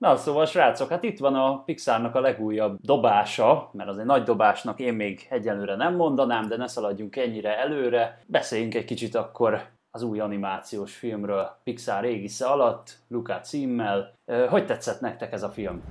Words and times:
Na, 0.00 0.16
szóval 0.16 0.46
srácok, 0.46 0.88
hát 0.88 1.02
itt 1.02 1.18
van 1.18 1.34
a 1.34 1.62
Pixarnak 1.62 2.14
a 2.14 2.20
legújabb 2.20 2.78
dobása, 2.80 3.70
mert 3.72 3.88
azért 3.88 4.06
nagy 4.06 4.22
dobásnak 4.22 4.80
én 4.80 4.94
még 4.94 5.26
egyelőre 5.30 5.76
nem 5.76 5.94
mondanám, 5.94 6.48
de 6.48 6.56
ne 6.56 6.66
szaladjunk 6.66 7.16
ennyire 7.16 7.58
előre. 7.58 8.22
Beszéljünk 8.26 8.74
egy 8.74 8.84
kicsit 8.84 9.14
akkor 9.14 9.62
az 9.90 10.02
új 10.02 10.20
animációs 10.20 10.94
filmről 10.94 11.50
Pixar 11.64 12.04
égisze 12.04 12.46
alatt, 12.46 12.98
Luca 13.08 13.40
címmel. 13.40 14.12
Hogy 14.48 14.66
tetszett 14.66 15.00
nektek 15.00 15.32
ez 15.32 15.42
a 15.42 15.48
film? 15.48 15.82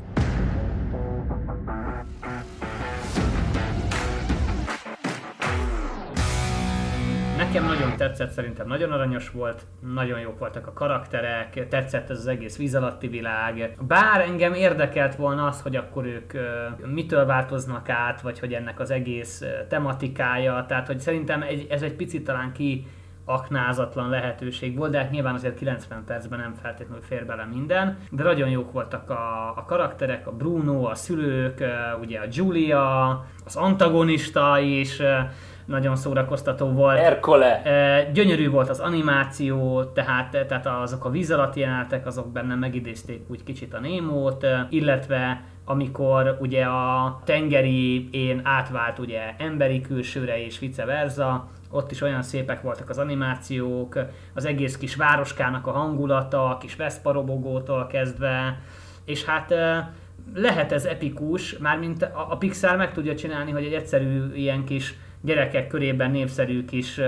Nekem 7.49 7.65
nagyon 7.65 7.95
tetszett, 7.95 8.31
szerintem 8.31 8.67
nagyon 8.67 8.91
aranyos 8.91 9.31
volt, 9.31 9.65
nagyon 9.93 10.19
jók 10.19 10.39
voltak 10.39 10.67
a 10.67 10.73
karakterek, 10.73 11.67
tetszett 11.67 12.09
ez 12.09 12.17
az 12.17 12.27
egész 12.27 12.57
víz 12.57 12.75
alatti 12.75 13.07
világ. 13.07 13.77
Bár 13.87 14.21
engem 14.21 14.53
érdekelt 14.53 15.15
volna 15.15 15.45
az, 15.45 15.61
hogy 15.61 15.75
akkor 15.75 16.05
ők 16.05 16.33
mitől 16.85 17.25
változnak 17.25 17.89
át, 17.89 18.21
vagy 18.21 18.39
hogy 18.39 18.53
ennek 18.53 18.79
az 18.79 18.91
egész 18.91 19.43
tematikája, 19.67 20.65
tehát 20.67 20.87
hogy 20.87 20.99
szerintem 20.99 21.45
ez 21.69 21.81
egy 21.81 21.93
picit 21.93 22.23
talán 22.23 22.51
ki 22.51 22.87
aknázatlan 23.25 24.09
lehetőség 24.09 24.77
volt, 24.77 24.91
de 24.91 24.97
hát 24.97 25.11
nyilván 25.11 25.33
azért 25.33 25.57
90 25.57 26.03
percben 26.05 26.39
nem 26.39 26.53
feltétlenül 26.61 27.03
fér 27.03 27.25
bele 27.25 27.45
minden, 27.45 27.97
de 28.11 28.23
nagyon 28.23 28.49
jók 28.49 28.71
voltak 28.71 29.09
a, 29.09 29.53
a 29.55 29.63
karakterek, 29.67 30.27
a 30.27 30.31
Bruno, 30.31 30.83
a 30.83 30.95
szülők, 30.95 31.63
ugye 32.01 32.19
a 32.19 32.27
Julia, 32.31 33.09
az 33.45 33.55
antagonista 33.55 34.59
is, 34.59 35.01
nagyon 35.69 35.95
szórakoztató 35.95 36.67
volt. 36.67 36.97
Erkole! 36.97 37.61
Gyönyörű 38.13 38.49
volt 38.49 38.69
az 38.69 38.79
animáció, 38.79 39.83
tehát, 39.83 40.29
tehát 40.47 40.65
azok 40.65 41.05
a 41.05 41.09
víz 41.09 41.31
alatt 41.31 41.55
jelenetek, 41.55 42.05
azok 42.05 42.31
benne 42.31 42.55
megidézték 42.55 43.21
úgy 43.27 43.43
kicsit 43.43 43.73
a 43.73 43.79
Némót, 43.79 44.45
illetve 44.69 45.43
amikor 45.65 46.37
ugye 46.39 46.63
a 46.63 47.19
tengeri 47.25 48.09
én 48.09 48.41
átvált 48.43 48.99
ugye 48.99 49.21
emberi 49.37 49.81
külsőre 49.81 50.45
és 50.45 50.59
vice 50.59 50.85
versa, 50.85 51.47
ott 51.71 51.91
is 51.91 52.01
olyan 52.01 52.21
szépek 52.21 52.61
voltak 52.61 52.89
az 52.89 52.97
animációk, 52.97 53.99
az 54.33 54.45
egész 54.45 54.77
kis 54.77 54.95
városkának 54.95 55.67
a 55.67 55.71
hangulata, 55.71 56.49
a 56.49 56.57
kis 56.57 56.75
Veszparobogótól 56.75 57.87
kezdve, 57.87 58.59
és 59.05 59.25
hát 59.25 59.53
lehet 60.33 60.71
ez 60.71 60.85
epikus, 60.85 61.57
mármint 61.57 62.03
a 62.29 62.37
Pixar 62.37 62.77
meg 62.77 62.93
tudja 62.93 63.15
csinálni, 63.15 63.51
hogy 63.51 63.65
egy 63.65 63.73
egyszerű 63.73 64.33
ilyen 64.33 64.63
kis 64.63 64.97
gyerekek 65.21 65.67
körében 65.67 66.11
népszerű 66.11 66.65
kis 66.65 66.99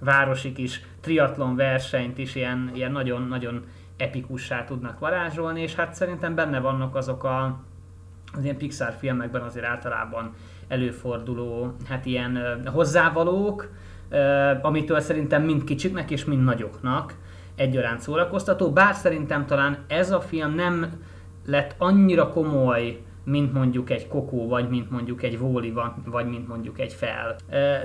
városi 0.00 0.52
kis 0.52 0.82
triatlon 1.00 1.56
versenyt 1.56 2.18
is 2.18 2.34
ilyen, 2.34 2.70
ilyen 2.74 2.92
nagyon-nagyon 2.92 3.64
epikussá 3.96 4.64
tudnak 4.64 4.98
varázsolni, 4.98 5.60
és 5.60 5.74
hát 5.74 5.94
szerintem 5.94 6.34
benne 6.34 6.60
vannak 6.60 6.94
azok 6.94 7.24
a, 7.24 7.60
az 8.32 8.44
ilyen 8.44 8.56
Pixar 8.56 8.94
filmekben 8.98 9.42
azért 9.42 9.66
általában 9.66 10.34
előforduló, 10.68 11.72
hát 11.88 12.06
ilyen 12.06 12.62
hozzávalók, 12.66 13.68
amitől 14.62 15.00
szerintem 15.00 15.42
mind 15.42 15.64
kicsiknek 15.64 16.10
és 16.10 16.24
mind 16.24 16.44
nagyoknak 16.44 17.14
egyaránt 17.56 18.00
szórakoztató, 18.00 18.72
bár 18.72 18.94
szerintem 18.94 19.46
talán 19.46 19.84
ez 19.88 20.10
a 20.10 20.20
film 20.20 20.54
nem 20.54 20.92
lett 21.46 21.74
annyira 21.78 22.28
komoly 22.28 23.05
mint 23.26 23.52
mondjuk 23.52 23.90
egy 23.90 24.08
kokó, 24.08 24.48
vagy 24.48 24.68
mint 24.68 24.90
mondjuk 24.90 25.22
egy 25.22 25.38
vóli, 25.38 25.74
vagy 26.04 26.26
mint 26.26 26.48
mondjuk 26.48 26.80
egy 26.80 26.92
fel. 26.92 27.36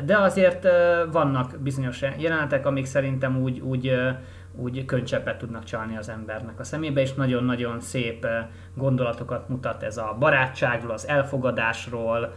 De 0.06 0.17
azért 0.17 0.67
vannak 1.11 1.58
bizonyos 1.59 2.02
jelenetek, 2.17 2.66
amik 2.66 2.86
szerintem 2.86 3.42
úgy, 3.42 3.59
úgy 3.59 3.92
úgy 4.56 4.86
könycseppet 4.86 5.38
tudnak 5.38 5.64
csalni 5.64 5.97
az 5.97 6.09
embernek 6.09 6.59
a 6.59 6.64
szemébe, 6.64 7.02
és 7.02 7.14
nagyon-nagyon 7.14 7.80
szép 7.80 8.28
gondolatokat 8.75 9.50
mutat 9.50 9.84
ez 9.84 9.97
a 9.97 10.16
barátságról, 10.19 10.92
az 10.92 11.08
elfogadásról, 11.08 12.34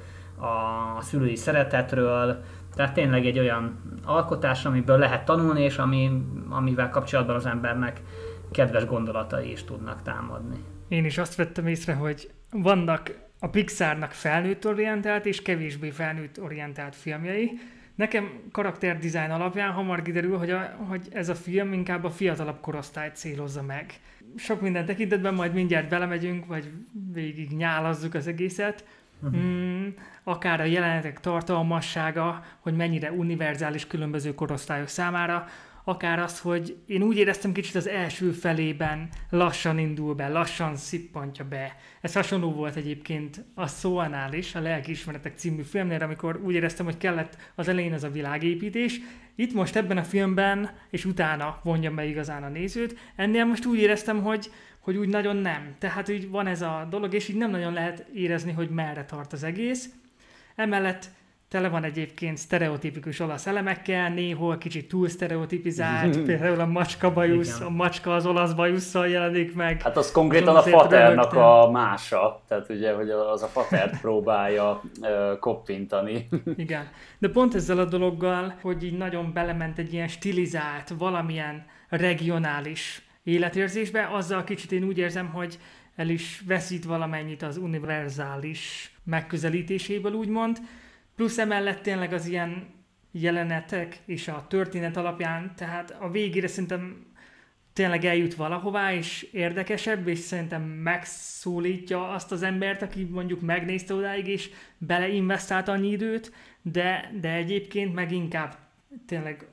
a 0.97 1.01
szülői 1.01 1.37
szeretetről, 1.37 2.41
tehát 2.75 2.95
tényleg 2.95 3.27
egy 3.27 3.39
olyan 3.39 3.81
alkotás, 4.05 4.65
amiből 4.65 4.99
lehet 4.99 5.25
tanulni, 5.25 5.63
és 5.63 5.79
ami, 5.79 6.23
amivel 6.49 6.91
kapcsolatban 6.91 7.37
az 7.37 7.47
embernek 7.47 8.03
kedves 8.51 8.87
gondolatai 8.87 9.51
is 9.51 9.65
tudnak 9.65 10.03
támadni. 10.03 10.57
Én 10.89 11.05
is 11.05 11.19
azt 11.19 11.35
vettem 11.35 11.67
észre, 11.67 11.95
hogy 11.95 12.31
vannak 12.63 13.15
a 13.41 13.49
Pixarnak 13.49 14.13
felnőtt 14.13 14.67
orientált 14.67 15.27
és 15.27 15.43
kevésbé 15.43 15.91
felnőtt 15.91 16.41
orientált 16.41 16.97
filmjei. 16.97 17.59
Nekem 17.95 18.41
karakterdizájn 18.53 19.31
alapján 19.31 19.73
hamar 19.73 20.03
kiderül, 20.03 20.39
hogy, 20.39 20.51
a, 20.51 20.77
hogy 20.89 21.09
ez 21.13 21.29
a 21.29 21.35
film 21.35 21.73
inkább 21.73 22.05
a 22.05 22.11
fiatalabb 22.11 22.61
korosztályt 22.61 23.17
célozza 23.17 23.63
meg. 23.63 23.93
Sok 24.37 24.61
minden 24.61 24.85
tekintetben 24.85 25.35
majd 25.35 25.53
mindjárt 25.53 25.89
belemegyünk, 25.89 26.47
vagy 26.47 26.71
végig 27.13 27.51
nyálazzuk 27.51 28.15
az 28.15 28.27
egészet. 28.27 28.85
Uh-huh. 29.23 29.41
Mm, 29.41 29.87
akár 30.23 30.61
a 30.61 30.65
jelenetek 30.65 31.21
tartalmassága, 31.21 32.45
hogy 32.61 32.77
mennyire 32.77 33.13
univerzális 33.13 33.87
különböző 33.87 34.35
korosztályok 34.35 34.89
számára, 34.89 35.47
akár 35.85 36.19
az, 36.19 36.41
hogy 36.41 36.77
én 36.87 37.03
úgy 37.03 37.17
éreztem 37.17 37.53
kicsit 37.53 37.75
az 37.75 37.89
első 37.89 38.31
felében 38.31 39.09
lassan 39.31 39.79
indul 39.79 40.15
be, 40.15 40.29
lassan 40.29 40.77
szippantja 40.77 41.45
be. 41.45 41.77
Ez 42.01 42.13
hasonló 42.13 42.53
volt 42.53 42.77
egyébként 42.77 43.45
a 43.55 43.67
Szóanál 43.67 44.33
is, 44.33 44.55
a 44.55 44.61
Lelkiismeretek 44.61 45.37
című 45.37 45.63
filmnél, 45.63 46.03
amikor 46.03 46.41
úgy 46.45 46.55
éreztem, 46.55 46.85
hogy 46.85 46.99
kellett 46.99 47.37
az 47.55 47.69
elején 47.69 47.93
az 47.93 48.05
a 48.05 48.11
világépítés. 48.11 49.01
Itt 49.35 49.53
most 49.53 49.77
ebben 49.77 49.97
a 49.97 50.03
filmben, 50.03 50.71
és 50.91 51.05
utána 51.05 51.61
vonjam 51.63 51.95
be 51.95 52.05
igazán 52.05 52.43
a 52.43 52.49
nézőt, 52.49 52.99
ennél 53.17 53.45
most 53.45 53.67
úgy 53.67 53.79
éreztem, 53.79 54.23
hogy, 54.23 54.51
hogy 54.79 54.97
úgy 54.97 55.09
nagyon 55.09 55.37
nem. 55.37 55.75
Tehát 55.79 56.09
úgy 56.09 56.29
van 56.29 56.47
ez 56.47 56.63
a 56.63 56.87
dolog, 56.91 57.15
és 57.15 57.29
így 57.29 57.37
nem 57.37 57.51
nagyon 57.51 57.73
lehet 57.73 58.07
érezni, 58.15 58.53
hogy 58.53 58.69
merre 58.69 59.05
tart 59.05 59.33
az 59.33 59.43
egész. 59.43 59.89
Emellett 60.55 61.11
tele 61.55 61.69
van 61.69 61.85
egyébként 61.85 62.39
sztereotipikus 62.39 63.21
olasz 63.21 63.47
elemekkel, 63.47 64.09
néhol 64.09 64.59
kicsit 64.59 64.89
túl 64.89 65.09
sztereotipizált, 65.09 66.21
például 66.21 66.61
a 66.61 66.67
macska 66.67 67.13
bajusz, 67.13 67.61
a 67.61 67.71
macska 67.71 68.15
az 68.15 68.27
olasz 68.27 68.53
bajusszal 68.53 69.09
jelenik 69.09 69.55
meg. 69.55 69.83
Hát 69.83 69.97
az 69.97 70.13
konkrétan 70.13 70.57
a 70.57 70.63
faternak 70.63 71.33
a 71.33 71.71
mása, 71.71 72.43
tehát 72.49 72.71
ugye, 72.71 72.93
hogy 72.93 73.11
az 73.11 73.43
a 73.43 73.47
fatert 73.47 74.01
próbálja 74.01 74.81
uh, 75.01 75.39
koppintani. 75.39 76.29
Igen, 76.57 76.89
de 77.19 77.29
pont 77.29 77.55
ezzel 77.55 77.79
a 77.79 77.85
dologgal, 77.85 78.55
hogy 78.63 78.85
így 78.85 78.97
nagyon 78.97 79.33
belement 79.33 79.79
egy 79.79 79.93
ilyen 79.93 80.09
stilizált, 80.09 80.89
valamilyen 80.99 81.65
regionális 81.89 83.03
életérzésbe, 83.23 84.09
azzal 84.13 84.45
kicsit 84.45 84.73
én 84.73 84.85
úgy 84.85 84.99
érzem, 84.99 85.27
hogy 85.27 85.59
el 85.97 86.09
is 86.09 86.43
veszít 86.47 86.85
valamennyit 86.85 87.43
az 87.43 87.57
univerzális 87.57 88.93
megközelítéséből, 89.05 90.13
úgymond, 90.13 90.59
Plusz 91.17 91.39
emellett 91.39 91.83
tényleg 91.83 92.13
az 92.13 92.27
ilyen 92.27 92.67
jelenetek 93.11 93.99
és 94.05 94.29
a 94.29 94.47
történet 94.49 94.97
alapján, 94.97 95.53
tehát 95.57 95.97
a 96.01 96.11
végére 96.11 96.47
szerintem 96.47 97.07
tényleg 97.73 98.05
eljut 98.05 98.35
valahová, 98.35 98.93
és 98.93 99.29
érdekesebb, 99.33 100.09
és 100.09 100.19
szerintem 100.19 100.63
megszólítja 100.63 102.11
azt 102.11 102.33
az 102.33 102.43
embert, 102.43 102.83
aki 102.83 103.05
mondjuk 103.05 103.41
megnézte 103.41 103.95
odáig, 103.95 104.27
és 104.27 104.51
beleinvestált 104.79 105.69
annyi 105.69 105.91
időt, 105.91 106.33
de, 106.63 107.11
de 107.21 107.33
egyébként 107.33 107.95
meg 107.95 108.13
inkább 108.13 108.57
tényleg 109.07 109.47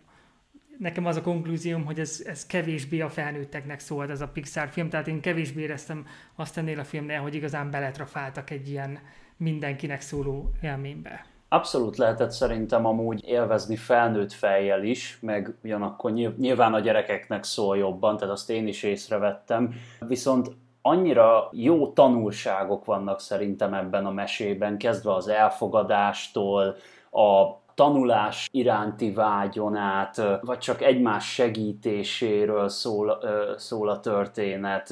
nekem 0.77 1.05
az 1.05 1.15
a 1.15 1.21
konklúzióm, 1.21 1.85
hogy 1.85 1.99
ez, 1.99 2.23
ez 2.25 2.45
kevésbé 2.45 2.99
a 2.99 3.09
felnőtteknek 3.09 3.79
szólt 3.79 4.09
ez 4.09 4.21
a 4.21 4.27
Pixar 4.27 4.69
film, 4.69 4.89
tehát 4.89 5.07
én 5.07 5.21
kevésbé 5.21 5.61
éreztem 5.61 6.07
azt 6.35 6.57
ennél 6.57 6.79
a 6.79 6.83
filmnél, 6.83 7.19
hogy 7.19 7.35
igazán 7.35 7.71
beletrafáltak 7.71 8.49
egy 8.49 8.69
ilyen 8.69 8.99
mindenkinek 9.37 10.01
szóló 10.01 10.51
élménybe. 10.61 11.30
Abszolút 11.53 11.97
lehetett 11.97 12.31
szerintem 12.31 12.85
amúgy 12.85 13.27
élvezni 13.27 13.75
felnőtt 13.75 14.31
fejjel 14.31 14.83
is, 14.83 15.17
meg 15.21 15.57
ugyanakkor 15.63 16.11
nyilván 16.11 16.73
a 16.73 16.79
gyerekeknek 16.79 17.43
szól 17.43 17.77
jobban, 17.77 18.17
tehát 18.17 18.33
azt 18.33 18.49
én 18.49 18.67
is 18.67 18.83
észrevettem. 18.83 19.73
Viszont 19.99 20.51
annyira 20.81 21.49
jó 21.51 21.87
tanulságok 21.87 22.85
vannak 22.85 23.19
szerintem 23.19 23.73
ebben 23.73 24.05
a 24.05 24.11
mesében, 24.11 24.77
kezdve 24.77 25.13
az 25.13 25.27
elfogadástól, 25.27 26.75
a 27.11 27.60
tanulás 27.81 28.49
iránti 28.51 29.11
vágyon 29.11 29.75
át, 29.75 30.21
vagy 30.41 30.57
csak 30.57 30.81
egymás 30.81 31.33
segítéséről 31.33 32.69
szól, 32.69 33.19
szól 33.57 33.89
a 33.89 33.99
történet. 33.99 34.87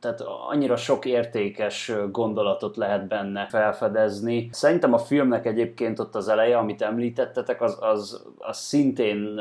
Tehát 0.00 0.20
annyira 0.48 0.76
sok 0.76 1.04
értékes 1.04 1.92
gondolatot 2.10 2.76
lehet 2.76 3.08
benne 3.08 3.46
felfedezni. 3.46 4.48
Szerintem 4.52 4.92
a 4.92 4.98
filmnek 4.98 5.46
egyébként 5.46 5.98
ott 5.98 6.14
az 6.14 6.28
eleje, 6.28 6.58
amit 6.58 6.82
említettetek, 6.82 7.62
az, 7.62 7.78
az, 7.80 8.26
az 8.38 8.56
szintén 8.56 9.40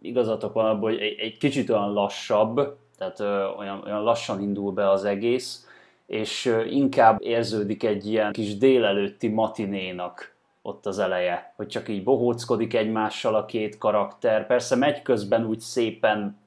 igazatok 0.00 0.52
van 0.52 0.66
abban, 0.66 0.90
hogy 0.90 1.00
egy, 1.00 1.18
egy 1.18 1.38
kicsit 1.38 1.70
olyan 1.70 1.92
lassabb, 1.92 2.76
tehát 2.98 3.20
olyan, 3.58 3.82
olyan 3.86 4.02
lassan 4.02 4.40
indul 4.40 4.72
be 4.72 4.90
az 4.90 5.04
egész, 5.04 5.66
és 6.06 6.56
inkább 6.70 7.20
érződik 7.20 7.84
egy 7.84 8.06
ilyen 8.06 8.32
kis 8.32 8.56
délelőtti 8.56 9.28
matinénak 9.28 10.31
ott 10.62 10.86
az 10.86 10.98
eleje, 10.98 11.52
hogy 11.56 11.66
csak 11.66 11.88
így 11.88 12.02
bohóckodik 12.02 12.74
egymással 12.74 13.34
a 13.34 13.44
két 13.44 13.78
karakter. 13.78 14.46
Persze 14.46 14.76
megy 14.76 15.02
közben 15.02 15.44
úgy 15.44 15.60
szépen 15.60 16.40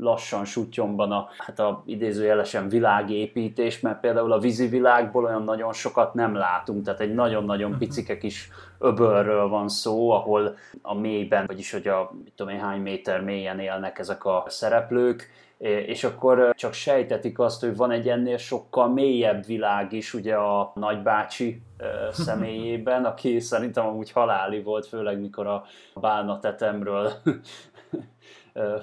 lassan 0.00 0.44
sutyomban 0.44 1.12
a, 1.12 1.28
hát 1.38 1.58
a 1.58 1.82
idézőjelesen 1.86 2.68
világépítés, 2.68 3.80
mert 3.80 4.00
például 4.00 4.32
a 4.32 4.38
vízi 4.38 4.66
világból 4.66 5.24
olyan 5.24 5.42
nagyon 5.42 5.72
sokat 5.72 6.14
nem 6.14 6.34
látunk, 6.34 6.84
tehát 6.84 7.00
egy 7.00 7.14
nagyon-nagyon 7.14 7.70
mhm. 7.70 7.78
picike 7.78 8.18
kis 8.18 8.50
öbölről 8.78 9.48
van 9.48 9.68
szó, 9.68 10.10
ahol 10.10 10.56
a 10.82 10.94
mélyben, 10.94 11.46
vagyis 11.46 11.72
hogy 11.72 11.88
a 11.88 12.10
mit 12.24 12.32
tudom 12.36 12.52
én, 12.52 12.60
hány 12.60 12.80
méter 12.80 13.20
mélyen 13.20 13.58
élnek 13.58 13.98
ezek 13.98 14.24
a 14.24 14.44
szereplők, 14.46 15.30
és 15.58 16.04
akkor 16.04 16.54
csak 16.54 16.72
sejtetik 16.72 17.38
azt, 17.38 17.60
hogy 17.60 17.76
van 17.76 17.90
egy 17.90 18.08
ennél 18.08 18.36
sokkal 18.36 18.88
mélyebb 18.88 19.46
világ 19.46 19.92
is, 19.92 20.14
ugye 20.14 20.34
a 20.34 20.72
nagybácsi 20.74 21.62
személyében, 22.12 23.04
aki 23.04 23.40
szerintem 23.40 23.86
amúgy 23.86 24.12
haláli 24.12 24.62
volt, 24.62 24.86
főleg 24.86 25.20
mikor 25.20 25.46
a 25.46 25.64
bálna 25.94 26.38
tetemről 26.38 27.10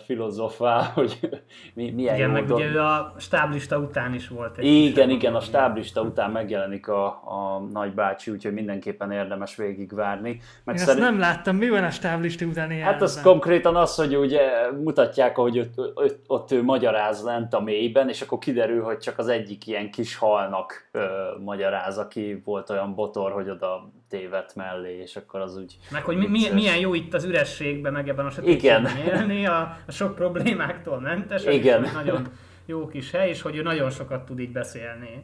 filozofál, 0.05 0.91
hogy 0.95 1.19
mi, 1.73 1.91
milyen 1.91 2.15
igen, 2.15 2.29
meg 2.29 2.49
ugye 2.49 2.81
a 2.81 3.13
stáblista 3.17 3.77
után 3.77 4.13
is 4.13 4.27
volt 4.27 4.57
egy 4.57 4.65
Igen, 4.65 5.09
igen, 5.09 5.35
a 5.35 5.39
stáblista 5.39 6.01
után 6.01 6.31
megjelenik 6.31 6.87
a, 6.87 7.05
a 7.05 7.59
nagybácsi, 7.71 8.31
úgyhogy 8.31 8.53
mindenképpen 8.53 9.11
érdemes 9.11 9.55
végigvárni. 9.55 10.41
Meg 10.63 10.75
Én 10.75 10.81
szerint... 10.81 11.03
nem 11.03 11.19
láttam, 11.19 11.55
mi 11.55 11.69
van 11.69 11.83
a 11.83 11.89
stáblista 11.89 12.45
után 12.45 12.71
ilyen? 12.71 12.85
Hát 12.85 13.01
az 13.01 13.21
konkrétan 13.21 13.75
az, 13.75 13.95
hogy 13.95 14.15
ugye 14.15 14.71
mutatják, 14.83 15.35
hogy 15.35 15.59
ott, 15.59 15.77
ott, 15.95 16.23
ott 16.27 16.51
ő 16.51 16.63
magyaráz 16.63 17.23
lent 17.23 17.53
a 17.53 17.59
mélyben, 17.59 18.09
és 18.09 18.21
akkor 18.21 18.37
kiderül, 18.37 18.83
hogy 18.83 18.97
csak 18.97 19.17
az 19.17 19.27
egyik 19.27 19.67
ilyen 19.67 19.91
kis 19.91 20.15
halnak 20.15 20.89
ö, 20.91 21.05
magyaráz, 21.43 21.97
aki 21.97 22.41
volt 22.45 22.69
olyan 22.69 22.95
botor, 22.95 23.31
hogy 23.31 23.49
oda 23.49 23.91
tévedt 24.09 24.55
mellé, 24.55 24.97
és 25.01 25.15
akkor 25.15 25.39
az 25.39 25.57
úgy... 25.57 25.77
Meg 25.91 26.03
hogy 26.03 26.17
mi, 26.17 26.49
milyen 26.53 26.77
jó 26.77 26.93
itt 26.93 27.13
az 27.13 27.23
ürességben, 27.23 27.93
meg 27.93 28.09
ebben 28.09 28.25
a 28.25 28.29
sötétségben 28.29 28.97
élni, 28.97 29.45
a, 29.45 29.77
a 29.87 29.91
sok 29.91 30.15
problémáktól 30.15 30.99
mentes. 30.99 31.45
Igen. 31.45 31.81
Nagyon 31.93 32.27
jó 32.65 32.87
kis 32.87 33.11
hely, 33.11 33.29
és 33.29 33.41
hogy 33.41 33.55
ő 33.55 33.61
nagyon 33.61 33.89
sokat 33.89 34.25
tud 34.25 34.39
így 34.39 34.51
beszélni 34.51 35.23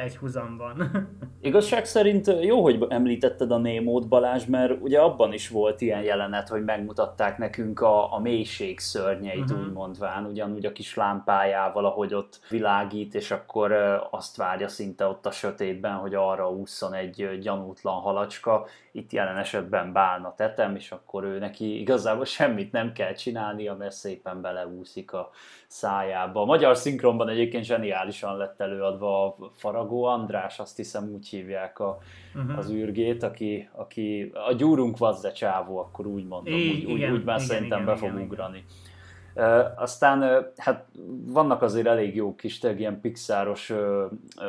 egy 0.00 0.16
húzamban. 0.16 0.90
Igazság 1.40 1.84
szerint 1.84 2.36
jó, 2.40 2.62
hogy 2.62 2.86
említetted 2.88 3.50
a 3.50 3.58
Némót 3.58 4.08
Balázs, 4.08 4.44
mert 4.44 4.82
ugye 4.82 5.00
abban 5.00 5.32
is 5.32 5.48
volt 5.48 5.80
ilyen 5.80 6.02
jelenet, 6.02 6.48
hogy 6.48 6.64
megmutatták 6.64 7.38
nekünk 7.38 7.80
a, 7.80 8.14
a 8.14 8.18
mélység 8.18 8.78
szörnyeit, 8.78 9.50
uh-huh. 9.50 9.66
úgy 9.66 9.72
mondván, 9.72 10.24
ugyanúgy 10.24 10.66
a 10.66 10.72
kis 10.72 10.94
lámpájával, 10.94 11.84
ahogy 11.84 12.14
ott 12.14 12.40
világít, 12.48 13.14
és 13.14 13.30
akkor 13.30 13.72
azt 14.10 14.36
várja 14.36 14.68
szinte 14.68 15.06
ott 15.06 15.26
a 15.26 15.30
sötétben, 15.30 15.94
hogy 15.94 16.14
arra 16.14 16.50
ússzon 16.50 16.94
egy 16.94 17.38
gyanútlan 17.40 18.00
halacska, 18.00 18.66
itt 18.92 19.12
jelen 19.12 19.36
esetben 19.36 19.92
bálna 19.92 20.34
tetem, 20.34 20.76
és 20.76 20.90
akkor 20.90 21.24
ő 21.24 21.38
neki 21.38 21.80
igazából 21.80 22.24
semmit 22.24 22.72
nem 22.72 22.92
kell 22.92 23.12
csinálnia, 23.12 23.74
mert 23.74 23.92
szépen 23.92 24.40
beleúszik 24.40 25.12
a 25.12 25.30
szájába. 25.66 26.40
A 26.40 26.44
magyar 26.44 26.76
szinkronban 26.76 27.28
egyébként 27.28 27.64
zseniálisan 27.64 28.36
lett 28.36 28.60
előadva 28.60 29.26
a 29.26 29.36
Faragó 29.70 30.04
András, 30.04 30.58
azt 30.58 30.76
hiszem 30.76 31.10
úgy 31.14 31.28
hívják 31.28 31.78
a, 31.78 31.98
uh-huh. 32.34 32.58
az 32.58 32.70
űrgét, 32.70 33.22
aki, 33.22 33.68
aki 33.72 34.32
a 34.48 34.52
gyúrunk 34.52 34.98
vazze 34.98 35.32
csávó, 35.32 35.78
akkor 35.78 36.06
úgy 36.06 36.26
mondom, 36.26 36.54
I, 36.54 36.70
úgy, 36.70 36.88
igen, 36.88 37.12
úgy, 37.12 37.18
úgy 37.18 37.24
már 37.24 37.36
igen, 37.36 37.48
szerintem 37.48 37.82
igen, 37.82 37.94
be 37.94 38.00
fog 38.00 38.08
igen, 38.08 38.22
ugrani. 38.22 38.64
Uh, 39.34 39.64
aztán 39.76 40.22
uh, 40.22 40.46
hát 40.56 40.86
vannak 41.26 41.62
azért 41.62 41.86
elég 41.86 42.14
jó 42.14 42.34
kis, 42.34 42.58
teg, 42.58 42.80
ilyen 42.80 43.00
pixáros 43.00 43.70
uh, 43.70 44.04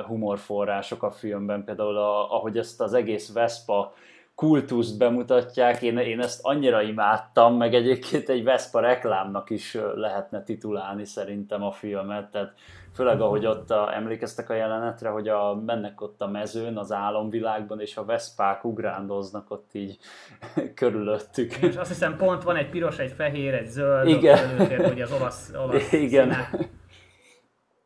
humorforrások 0.07 1.03
a 1.03 1.11
filmben, 1.11 1.63
például 1.63 1.97
a, 1.97 2.35
ahogy 2.35 2.57
ezt 2.57 2.81
az 2.81 2.93
egész 2.93 3.33
Vespa 3.33 3.93
kultuszt 4.35 4.97
bemutatják, 4.97 5.81
én, 5.81 5.97
én 5.97 6.19
ezt 6.19 6.39
annyira 6.43 6.81
imádtam, 6.81 7.57
meg 7.57 7.73
egyébként 7.73 8.29
egy 8.29 8.43
Vespa 8.43 8.79
reklámnak 8.79 9.49
is 9.49 9.77
lehetne 9.95 10.43
titulálni 10.43 11.05
szerintem 11.05 11.63
a 11.63 11.71
filmet, 11.71 12.31
tehát 12.31 12.53
főleg 12.93 13.21
ahogy 13.21 13.45
ott 13.45 13.71
a, 13.71 13.95
emlékeztek 13.95 14.49
a 14.49 14.53
jelenetre, 14.53 15.09
hogy 15.09 15.27
a, 15.27 15.55
mennek 15.65 16.01
ott 16.01 16.21
a 16.21 16.27
mezőn, 16.27 16.77
az 16.77 16.91
álomvilágban, 16.91 17.79
és 17.79 17.97
a 17.97 18.05
Veszpák 18.05 18.63
ugrándoznak 18.63 19.51
ott 19.51 19.69
így 19.73 19.97
körülöttük. 20.75 21.55
És 21.55 21.75
azt 21.75 21.89
hiszem 21.89 22.17
pont 22.17 22.43
van 22.43 22.55
egy 22.55 22.69
piros, 22.69 22.97
egy 22.97 23.11
fehér, 23.11 23.53
egy 23.53 23.67
zöld, 23.67 24.07
Igen. 24.07 24.37
Előtér, 24.37 24.85
hogy 24.85 25.01
az 25.01 25.11
olasz, 25.11 25.51
olasz 25.55 25.91
Igen. 26.07 26.31
Színe. 26.31 26.69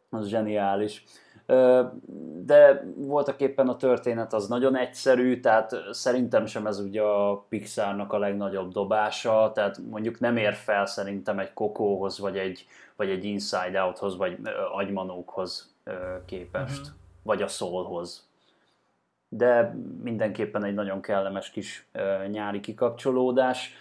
Az 0.09 0.27
zseniális 0.27 1.03
de 2.45 2.83
voltak 2.95 3.41
éppen 3.41 3.67
a 3.67 3.75
történet 3.75 4.33
az 4.33 4.47
nagyon 4.47 4.77
egyszerű, 4.77 5.39
tehát 5.39 5.75
szerintem 5.91 6.45
sem 6.45 6.67
ez 6.67 6.79
ugye 6.79 7.01
a 7.01 7.45
Pixarnak 7.49 8.13
a 8.13 8.17
legnagyobb 8.17 8.71
dobása, 8.71 9.51
tehát 9.53 9.77
mondjuk 9.89 10.19
nem 10.19 10.37
ér 10.37 10.53
fel 10.53 10.85
szerintem 10.85 11.39
egy 11.39 11.53
Kokóhoz, 11.53 12.19
vagy 12.19 12.37
egy, 12.37 12.65
vagy 12.95 13.09
egy 13.09 13.23
Inside 13.23 13.83
Outhoz, 13.83 14.17
vagy 14.17 14.37
agymanókhoz 14.71 15.75
képest, 16.25 16.81
uh-huh. 16.81 16.95
vagy 17.23 17.41
a 17.41 17.47
Soulhoz. 17.47 18.27
De 19.29 19.75
mindenképpen 20.03 20.63
egy 20.63 20.73
nagyon 20.73 21.01
kellemes 21.01 21.49
kis 21.49 21.87
nyári 22.31 22.59
kikapcsolódás, 22.59 23.73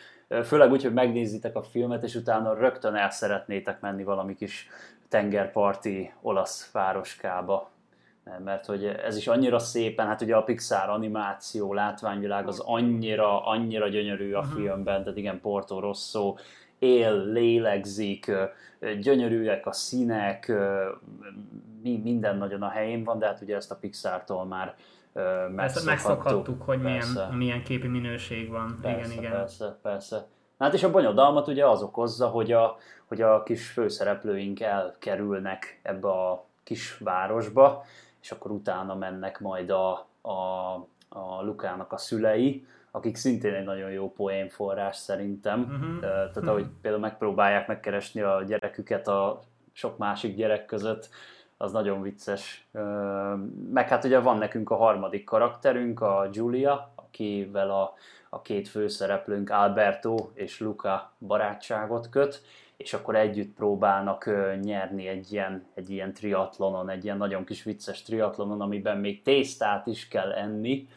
főleg 0.44 0.70
úgy, 0.70 0.82
hogy 0.82 0.93
megnézitek 0.93 1.56
a 1.56 1.62
filmet, 1.62 2.02
és 2.02 2.14
utána 2.14 2.55
rögtön 2.55 2.94
el 2.94 3.11
szeretnétek 3.11 3.81
menni 3.81 4.05
valami 4.05 4.34
kis 4.34 4.69
tengerparti 5.08 6.12
olasz 6.22 6.70
városkába, 6.72 7.70
mert 8.44 8.66
hogy 8.66 8.84
ez 8.84 9.16
is 9.16 9.26
annyira 9.26 9.58
szépen, 9.58 10.06
hát 10.06 10.20
ugye 10.20 10.37
a 10.37 10.43
Pixar 10.43 10.88
animáció, 10.88 11.72
látványvilág 11.72 12.46
az 12.46 12.61
annyira, 12.61 13.46
annyira 13.46 13.88
gyönyörű 13.88 14.32
a 14.32 14.38
uh-huh. 14.38 14.55
filmben, 14.55 15.02
tehát 15.02 15.19
igen, 15.19 15.40
Porto 15.40 15.81
Rosso, 15.81 16.34
él, 16.79 17.25
lélegzik, 17.25 18.32
gyönyörűek 19.00 19.67
a 19.67 19.73
színek, 19.73 20.53
minden 21.82 22.37
nagyon 22.37 22.62
a 22.62 22.69
helyén 22.69 23.05
van, 23.05 23.19
de 23.19 23.26
hát 23.26 23.41
ugye 23.41 23.56
ezt 23.56 23.71
a 23.71 23.76
Pixar-tól 23.76 24.44
már 24.44 24.75
megszokhattuk. 25.55 25.85
megszokhattuk, 25.85 26.62
hogy 26.62 26.81
milyen, 26.81 27.35
milyen 27.37 27.62
képi 27.62 27.87
minőség 27.87 28.50
van. 28.50 28.79
Persze, 28.82 28.99
igen, 28.99 29.11
igen. 29.11 29.31
Persze, 29.31 29.79
persze. 29.82 30.26
Hát 30.59 30.75
és 30.75 30.82
a 30.82 30.91
bonyodalmat 30.91 31.49
ugye 31.49 31.67
az 31.67 31.82
okozza, 31.82 32.29
hogy 32.29 32.53
a, 32.53 32.76
hogy 33.06 33.21
a 33.21 33.43
kis 33.43 33.69
főszereplőink 33.69 34.61
elkerülnek 34.61 35.81
ebbe 35.82 36.09
a 36.09 36.47
kis 36.62 36.99
városba, 36.99 37.85
és 38.23 38.31
akkor 38.31 38.50
utána 38.50 38.94
mennek 38.94 39.41
majd 39.41 39.71
a, 39.71 40.06
a, 40.21 40.73
a 41.09 41.43
Lukának 41.43 41.93
a 41.93 41.97
szülei, 41.97 42.67
akik 42.94 43.17
szintén 43.17 43.55
egy 43.55 43.64
nagyon 43.64 43.91
jó 43.91 44.12
poénforrás 44.12 44.96
szerintem. 44.96 45.61
Uh-huh. 45.61 46.00
Tehát 46.00 46.37
ahogy 46.37 46.61
uh-huh. 46.61 46.76
például 46.81 47.02
megpróbálják 47.02 47.67
megkeresni 47.67 48.20
a 48.20 48.43
gyereküket 48.46 49.08
a 49.08 49.43
sok 49.73 49.99
másik 49.99 50.37
gyerek 50.37 50.67
között, 50.67 51.08
az 51.56 51.73
nagyon 51.73 52.02
vicces. 52.02 52.67
Meg 53.70 53.88
hát 53.88 54.05
ugye 54.05 54.19
van 54.19 54.38
nekünk 54.38 54.71
a 54.71 54.76
harmadik 54.76 55.25
karakterünk, 55.25 56.00
a 56.00 56.28
Julia, 56.33 56.92
akivel 56.95 57.71
a, 57.71 57.95
a 58.30 58.42
két 58.42 58.68
főszereplőnk 58.68 59.50
Alberto 59.50 60.30
és 60.35 60.61
Luca 60.61 61.12
barátságot 61.18 62.09
köt, 62.09 62.42
és 62.76 62.95
akkor 62.95 63.16
együtt 63.16 63.54
próbálnak 63.54 64.30
nyerni 64.62 65.07
egy 65.07 65.33
ilyen, 65.33 65.66
egy 65.75 65.90
ilyen 65.90 66.12
triatlonon, 66.12 66.90
egy 66.90 67.04
ilyen 67.04 67.16
nagyon 67.16 67.45
kis 67.45 67.62
vicces 67.62 68.02
triatlonon, 68.02 68.61
amiben 68.61 68.99
még 68.99 69.23
tésztát 69.23 69.87
is 69.87 70.09
kell 70.09 70.33
enni, 70.33 70.88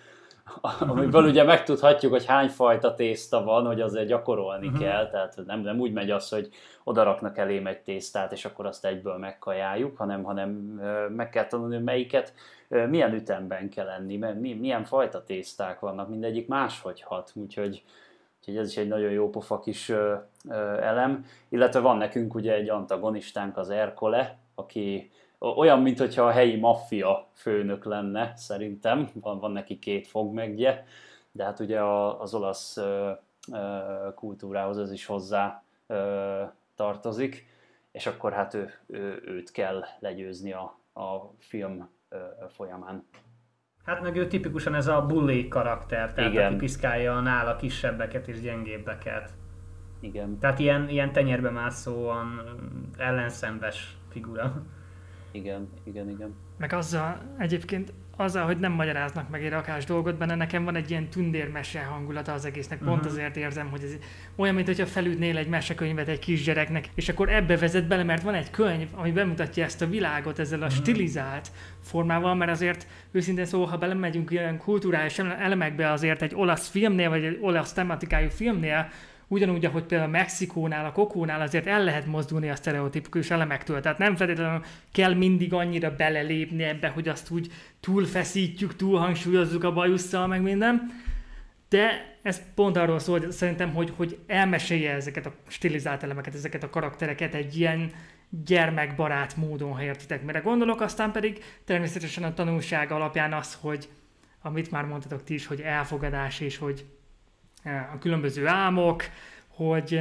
amiből 0.79 1.23
ugye 1.23 1.43
megtudhatjuk, 1.43 2.11
hogy 2.11 2.25
hány 2.25 2.47
fajta 2.49 2.93
tészta 2.93 3.43
van, 3.43 3.65
hogy 3.65 3.81
azért 3.81 4.07
gyakorolni 4.07 4.67
uh-huh. 4.67 4.81
kell, 4.81 5.07
tehát 5.07 5.39
nem, 5.45 5.59
nem 5.59 5.79
úgy 5.79 5.93
megy 5.93 6.11
az, 6.11 6.29
hogy 6.29 6.49
odaraknak 6.83 7.37
elém 7.37 7.67
egy 7.67 7.81
tésztát, 7.81 8.31
és 8.31 8.45
akkor 8.45 8.65
azt 8.65 8.85
egyből 8.85 9.17
megkajáljuk, 9.17 9.97
hanem, 9.97 10.23
hanem 10.23 10.49
meg 11.15 11.29
kell 11.29 11.47
tanulni, 11.47 11.75
hogy 11.75 11.83
melyiket 11.83 12.33
milyen 12.67 13.13
ütemben 13.13 13.69
kell 13.69 13.89
enni, 13.89 14.17
milyen 14.53 14.83
fajta 14.83 15.23
tészták 15.23 15.79
vannak, 15.79 16.09
mindegyik 16.09 16.47
máshogy 16.47 17.01
hat, 17.01 17.31
úgyhogy 17.33 17.83
Úgyhogy 18.39 18.65
ez 18.65 18.69
is 18.69 18.77
egy 18.77 18.87
nagyon 18.87 19.11
jó 19.11 19.29
pofa 19.29 19.59
kis 19.59 19.89
ö, 19.89 20.15
ö, 20.49 20.53
elem. 20.81 21.25
Illetve 21.49 21.79
van 21.79 21.97
nekünk 21.97 22.35
ugye 22.35 22.53
egy 22.53 22.69
antagonistánk, 22.69 23.57
az 23.57 23.69
Erkole, 23.69 24.37
aki 24.55 25.11
olyan, 25.39 25.81
mintha 25.81 26.23
a 26.23 26.31
helyi 26.31 26.59
maffia 26.59 27.27
főnök 27.33 27.85
lenne, 27.85 28.33
szerintem. 28.35 29.09
Van, 29.13 29.39
van 29.39 29.51
neki 29.51 29.79
két 29.79 30.07
fogmegje, 30.07 30.85
de 31.31 31.43
hát 31.43 31.59
ugye 31.59 31.83
az 32.19 32.33
olasz 32.33 32.77
kultúrához 34.15 34.77
ez 34.77 34.91
is 34.91 35.05
hozzá 35.05 35.63
tartozik, 36.75 37.45
és 37.91 38.05
akkor 38.05 38.33
hát 38.33 38.53
ő, 38.53 38.73
ő, 38.87 39.21
őt 39.25 39.51
kell 39.51 39.83
legyőzni 39.99 40.53
a, 40.53 40.79
a 41.01 41.33
film 41.39 41.89
folyamán. 42.49 43.07
Hát 43.85 44.01
meg 44.01 44.15
ő 44.15 44.27
tipikusan 44.27 44.75
ez 44.75 44.87
a 44.87 45.05
bully 45.05 45.47
karakter, 45.47 46.13
tehát 46.13 46.31
Igen. 46.31 46.45
aki 46.45 46.55
piszkálja 46.55 47.15
a 47.15 47.19
nála 47.19 47.55
kisebbeket 47.55 48.27
és 48.27 48.41
gyengébbeket. 48.41 49.33
Igen. 49.99 50.39
Tehát 50.39 50.59
ilyen, 50.59 50.89
ilyen 50.89 51.11
tenyérbe 51.11 51.49
mászóan 51.49 52.41
ellenszembes 52.97 53.97
figura. 54.09 54.63
Igen, 55.31 55.69
igen, 55.83 56.09
igen. 56.09 56.35
Meg 56.57 56.73
azzal 56.73 57.17
egyébként 57.37 57.93
azzal, 58.17 58.45
hogy 58.45 58.59
nem 58.59 58.71
magyaráznak 58.71 59.29
meg 59.29 59.43
egy 59.43 59.49
rakás 59.49 59.85
dolgot 59.85 60.17
benne, 60.17 60.35
nekem 60.35 60.63
van 60.63 60.75
egy 60.75 60.89
ilyen 60.89 61.07
tündérmese 61.09 61.83
hangulata 61.83 62.33
az 62.33 62.45
egésznek. 62.45 62.79
Pont 62.79 62.97
uh-huh. 62.97 63.11
azért 63.11 63.37
érzem, 63.37 63.69
hogy 63.69 63.83
ez 63.83 63.95
olyan, 64.35 64.55
mint 64.55 64.67
hogyha 64.67 64.85
felüdnél 64.85 65.37
egy 65.37 65.47
mesekönyvet 65.47 66.07
egy 66.07 66.19
kisgyereknek, 66.19 66.89
és 66.95 67.09
akkor 67.09 67.29
ebbe 67.29 67.57
vezet 67.57 67.87
bele, 67.87 68.03
mert 68.03 68.23
van 68.23 68.33
egy 68.33 68.51
könyv, 68.51 68.87
ami 68.91 69.11
bemutatja 69.11 69.63
ezt 69.63 69.81
a 69.81 69.87
világot 69.87 70.39
ezzel 70.39 70.61
a 70.61 70.65
uh-huh. 70.65 70.79
stilizált 70.79 71.51
formával, 71.81 72.35
mert 72.35 72.51
azért 72.51 72.87
őszintén 73.11 73.45
szóval, 73.45 73.67
ha 73.67 73.77
belemegyünk 73.77 74.31
ilyen 74.31 74.57
kulturális 74.57 75.19
elemekbe, 75.19 75.91
azért 75.91 76.21
egy 76.21 76.35
olasz 76.35 76.67
filmnél, 76.67 77.09
vagy 77.09 77.23
egy 77.23 77.37
olasz 77.41 77.73
tematikájú 77.73 78.29
filmnél, 78.29 78.89
ugyanúgy, 79.27 79.65
ahogy 79.65 79.83
például 79.83 80.09
Mexikónál, 80.09 80.85
a 80.85 80.91
kokónál 80.91 81.41
azért 81.41 81.67
el 81.67 81.83
lehet 81.83 82.05
mozdulni 82.05 82.49
a 82.49 82.55
sztereotipikus 82.55 83.31
elemektől. 83.31 83.79
Tehát 83.79 83.97
nem 83.97 84.15
feltétlenül 84.15 84.61
kell 84.91 85.13
mindig 85.13 85.53
annyira 85.53 85.95
belelépni 85.95 86.63
ebbe, 86.63 86.87
hogy 86.87 87.07
azt 87.07 87.29
úgy 87.29 87.51
túlfeszítjük, 87.79 88.75
túlhangsúlyozzuk 88.75 89.63
a 89.63 89.73
bajusszal, 89.73 90.27
meg 90.27 90.41
minden. 90.41 90.91
De 91.69 92.15
ez 92.21 92.41
pont 92.55 92.77
arról 92.77 92.99
szól, 92.99 93.19
hogy 93.19 93.31
szerintem, 93.31 93.73
hogy, 93.73 93.93
hogy 93.95 94.17
elmesélje 94.27 94.93
ezeket 94.93 95.25
a 95.25 95.33
stilizált 95.47 96.03
elemeket, 96.03 96.33
ezeket 96.33 96.63
a 96.63 96.69
karaktereket 96.69 97.33
egy 97.33 97.57
ilyen 97.57 97.91
gyermekbarát 98.45 99.35
módon, 99.35 99.71
ha 99.71 99.83
értitek, 99.83 100.23
mire 100.23 100.39
gondolok, 100.39 100.81
aztán 100.81 101.11
pedig 101.11 101.43
természetesen 101.65 102.23
a 102.23 102.33
tanulság 102.33 102.91
alapján 102.91 103.33
az, 103.33 103.57
hogy 103.61 103.89
amit 104.41 104.71
már 104.71 104.85
mondtatok 104.85 105.23
ti 105.23 105.33
is, 105.33 105.45
hogy 105.45 105.61
elfogadás 105.61 106.39
és 106.39 106.57
hogy 106.57 106.85
a 107.93 107.97
különböző 107.99 108.47
álmok, 108.47 109.03
hogy 109.47 109.99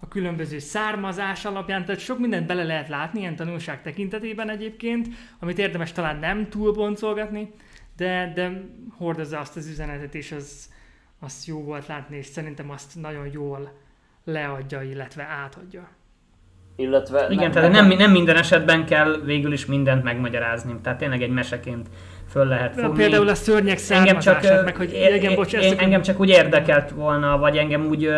a 0.00 0.08
különböző 0.08 0.58
származás 0.58 1.44
alapján, 1.44 1.84
tehát 1.84 2.00
sok 2.00 2.18
mindent 2.18 2.46
bele 2.46 2.64
lehet 2.64 2.88
látni 2.88 3.20
ilyen 3.20 3.36
tanulság 3.36 3.82
tekintetében 3.82 4.50
egyébként, 4.50 5.08
amit 5.38 5.58
érdemes 5.58 5.92
talán 5.92 6.16
nem 6.16 6.48
túl 6.48 6.72
boncolgatni, 6.72 7.52
de, 7.96 8.32
de 8.34 8.64
hordozza 8.96 9.38
azt 9.38 9.56
az 9.56 9.66
üzenetet, 9.66 10.14
és 10.14 10.32
az, 10.32 10.72
az 11.18 11.44
jó 11.46 11.62
volt 11.62 11.86
látni, 11.86 12.16
és 12.16 12.26
szerintem 12.26 12.70
azt 12.70 13.00
nagyon 13.00 13.30
jól 13.32 13.72
leadja, 14.24 14.82
illetve 14.82 15.22
átadja. 15.22 15.88
Illetve 16.76 17.26
Igen, 17.30 17.42
nem, 17.42 17.50
tehát 17.50 17.70
nem, 17.72 17.88
nem 17.88 18.10
minden 18.10 18.36
esetben 18.36 18.86
kell 18.86 19.20
végül 19.24 19.52
is 19.52 19.66
mindent 19.66 20.02
megmagyarázni, 20.02 20.74
tehát 20.82 20.98
tényleg 20.98 21.22
egy 21.22 21.30
meseként 21.30 21.88
föl 22.30 22.46
lehet 22.46 22.74
fogni. 22.74 22.96
Például 22.96 23.28
a 23.28 23.34
szörnyek 23.34 23.78
engem 23.88 24.18
csak, 24.18 24.42
meg 24.64 24.76
hogy 24.76 24.92
igen, 25.16 25.34
bocs, 25.34 25.54
én, 25.54 25.78
engem 25.78 26.02
csak 26.02 26.20
úgy 26.20 26.28
érdekelt 26.28 26.90
volna, 26.90 27.38
vagy 27.38 27.56
engem 27.56 27.86
úgy, 27.86 28.08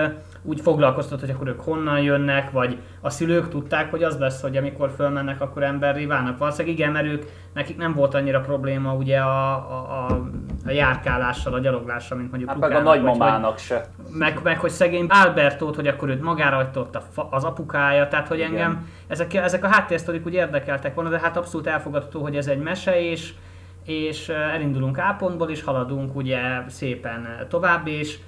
úgy 0.44 0.60
foglalkoztat, 0.60 1.20
hogy 1.20 1.30
akkor 1.30 1.48
ők 1.48 1.60
honnan 1.60 2.00
jönnek, 2.00 2.50
vagy 2.50 2.78
a 3.00 3.10
szülők 3.10 3.48
tudták, 3.48 3.90
hogy 3.90 4.02
az 4.02 4.18
lesz, 4.18 4.40
hogy 4.40 4.56
amikor 4.56 4.90
fölmennek, 4.96 5.40
akkor 5.40 5.62
emberré 5.62 6.06
válnak. 6.06 6.38
Valószínűleg 6.38 6.78
igen, 6.78 6.92
mert 6.92 7.06
ők, 7.06 7.24
nekik 7.54 7.76
nem 7.76 7.94
volt 7.94 8.14
annyira 8.14 8.40
probléma 8.40 8.94
ugye 8.94 9.18
a, 9.18 9.52
a, 9.52 10.06
a, 10.08 10.28
a 10.66 10.70
járkálással, 10.70 11.54
a 11.54 11.58
gyaloglással, 11.58 12.18
mint 12.18 12.30
mondjuk 12.30 12.50
hát 12.50 12.60
Lukának, 12.60 12.84
meg 12.84 12.92
a 12.92 12.94
nagymamának 12.96 13.58
se. 13.58 13.88
Meg, 14.12 14.40
meg, 14.42 14.58
hogy 14.58 14.70
szegény 14.70 15.06
Albertót, 15.08 15.74
hogy 15.74 15.86
akkor 15.86 16.08
őt 16.08 16.22
magára 16.22 16.56
hagytott 16.56 16.98
az 17.30 17.44
apukája, 17.44 18.08
tehát 18.08 18.28
hogy 18.28 18.40
engem 18.40 18.70
igen. 18.70 18.86
ezek, 19.06 19.34
ezek 19.34 19.64
a 19.64 19.68
háttérsztorik 19.68 20.26
úgy 20.26 20.34
érdekeltek 20.34 20.94
volna, 20.94 21.10
de 21.10 21.18
hát 21.18 21.36
abszolút 21.36 21.66
elfogadható, 21.66 22.22
hogy 22.22 22.36
ez 22.36 22.46
egy 22.46 22.62
mese, 22.62 23.10
és 23.10 23.34
és 23.84 24.28
elindulunk 24.28 24.98
A 24.98 25.14
pontból, 25.18 25.50
és 25.50 25.62
haladunk 25.62 26.16
ugye 26.16 26.38
szépen 26.68 27.46
tovább, 27.48 27.86
és 27.86 28.18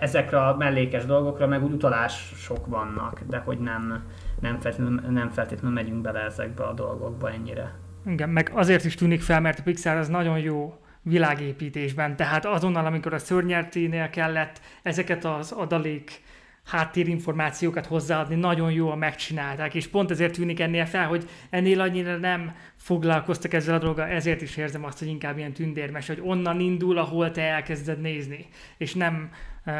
ezekre 0.00 0.46
a 0.46 0.56
mellékes 0.56 1.04
dolgokra 1.04 1.46
meg 1.46 1.64
úgy 1.64 1.72
utalások 1.72 2.66
vannak, 2.66 3.20
de 3.28 3.38
hogy 3.38 3.58
nem, 3.58 4.04
nem, 4.40 4.60
feltétlenül, 4.60 5.10
nem 5.10 5.28
feltétlenül 5.28 5.74
megyünk 5.74 6.02
bele 6.02 6.20
ezekbe 6.20 6.64
a 6.64 6.72
dolgokba 6.72 7.30
ennyire. 7.30 7.74
Igen, 8.06 8.28
meg 8.28 8.50
azért 8.54 8.84
is 8.84 8.94
tűnik 8.94 9.20
fel, 9.20 9.40
mert 9.40 9.58
a 9.58 9.62
Pixar 9.62 9.96
az 9.96 10.08
nagyon 10.08 10.38
jó 10.38 10.74
világépítésben, 11.02 12.16
tehát 12.16 12.46
azonnal, 12.46 12.86
amikor 12.86 13.14
a 13.14 13.18
szörnyerténél 13.18 14.10
kellett 14.10 14.60
ezeket 14.82 15.24
az 15.24 15.52
adalék 15.52 16.22
háttérinformációkat 16.70 17.86
hozzáadni, 17.86 18.34
nagyon 18.34 18.72
jól 18.72 18.96
megcsinálták, 18.96 19.74
és 19.74 19.86
pont 19.86 20.10
ezért 20.10 20.32
tűnik 20.32 20.60
ennél 20.60 20.86
fel, 20.86 21.06
hogy 21.06 21.28
ennél 21.50 21.80
annyira 21.80 22.16
nem 22.16 22.54
foglalkoztak 22.76 23.52
ezzel 23.52 23.74
a 23.74 23.78
dologgal, 23.78 24.06
ezért 24.06 24.42
is 24.42 24.56
érzem 24.56 24.84
azt, 24.84 24.98
hogy 24.98 25.08
inkább 25.08 25.38
ilyen 25.38 25.52
tündérmes, 25.52 26.06
hogy 26.06 26.20
onnan 26.22 26.60
indul, 26.60 26.98
ahol 26.98 27.30
te 27.30 27.42
elkezded 27.42 28.00
nézni, 28.00 28.46
és 28.78 28.94
nem 28.94 29.30
uh, 29.66 29.74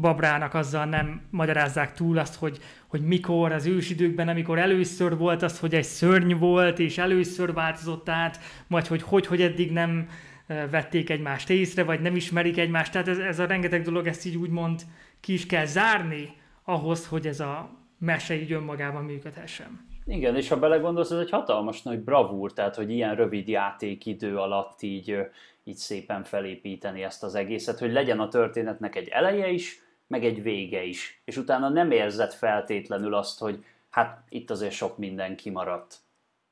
babrának 0.00 0.54
azzal 0.54 0.84
nem 0.84 1.20
magyarázzák 1.30 1.92
túl 1.92 2.18
azt, 2.18 2.34
hogy, 2.34 2.58
hogy 2.86 3.00
mikor 3.00 3.52
az 3.52 3.66
ősidőkben, 3.66 4.28
amikor 4.28 4.58
először 4.58 5.16
volt 5.16 5.42
az, 5.42 5.58
hogy 5.58 5.74
egy 5.74 5.84
szörny 5.84 6.32
volt, 6.34 6.78
és 6.78 6.98
először 6.98 7.52
változott 7.52 8.08
át, 8.08 8.40
vagy 8.66 8.86
hogy 8.86 9.02
hogy, 9.02 9.26
hogy 9.26 9.42
eddig 9.42 9.72
nem 9.72 10.08
vették 10.70 11.10
egymást 11.10 11.50
észre, 11.50 11.82
vagy 11.84 12.00
nem 12.00 12.16
ismerik 12.16 12.58
egymást, 12.58 12.92
tehát 12.92 13.08
ez, 13.08 13.18
ez 13.18 13.38
a 13.38 13.46
rengeteg 13.46 13.82
dolog, 13.82 14.06
ezt 14.06 14.26
így 14.26 14.36
úgymond 14.36 14.82
uh, 14.82 14.88
ki 15.24 15.32
is 15.32 15.46
kell 15.46 15.64
zárni 15.64 16.36
ahhoz, 16.64 17.06
hogy 17.06 17.26
ez 17.26 17.40
a 17.40 17.70
mese 17.98 18.34
így 18.34 18.52
önmagában 18.52 19.04
működhessen. 19.04 19.92
Igen, 20.06 20.36
és 20.36 20.48
ha 20.48 20.58
belegondolsz, 20.58 21.10
ez 21.10 21.18
egy 21.18 21.30
hatalmas 21.30 21.82
nagy 21.82 22.00
bravúr, 22.00 22.52
tehát 22.52 22.74
hogy 22.74 22.90
ilyen 22.90 23.14
rövid 23.14 23.48
játékidő 23.48 24.38
alatt 24.38 24.82
így, 24.82 25.18
így 25.64 25.76
szépen 25.76 26.22
felépíteni 26.22 27.02
ezt 27.02 27.22
az 27.22 27.34
egészet, 27.34 27.78
hogy 27.78 27.92
legyen 27.92 28.20
a 28.20 28.28
történetnek 28.28 28.96
egy 28.96 29.08
eleje 29.08 29.48
is, 29.48 29.82
meg 30.06 30.24
egy 30.24 30.42
vége 30.42 30.82
is. 30.82 31.22
És 31.24 31.36
utána 31.36 31.68
nem 31.68 31.90
érzed 31.90 32.32
feltétlenül 32.32 33.14
azt, 33.14 33.38
hogy 33.38 33.64
hát 33.90 34.22
itt 34.28 34.50
azért 34.50 34.72
sok 34.72 34.98
minden 34.98 35.36
kimaradt. 35.36 35.96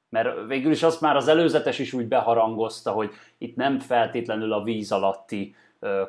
Mert 0.08 0.46
végül 0.46 0.72
is 0.72 0.82
azt 0.82 1.00
már 1.00 1.16
az 1.16 1.28
előzetes 1.28 1.78
is 1.78 1.92
úgy 1.92 2.06
beharangozta, 2.06 2.90
hogy 2.90 3.10
itt 3.38 3.56
nem 3.56 3.78
feltétlenül 3.78 4.52
a 4.52 4.62
víz 4.62 4.92
alatti 4.92 5.54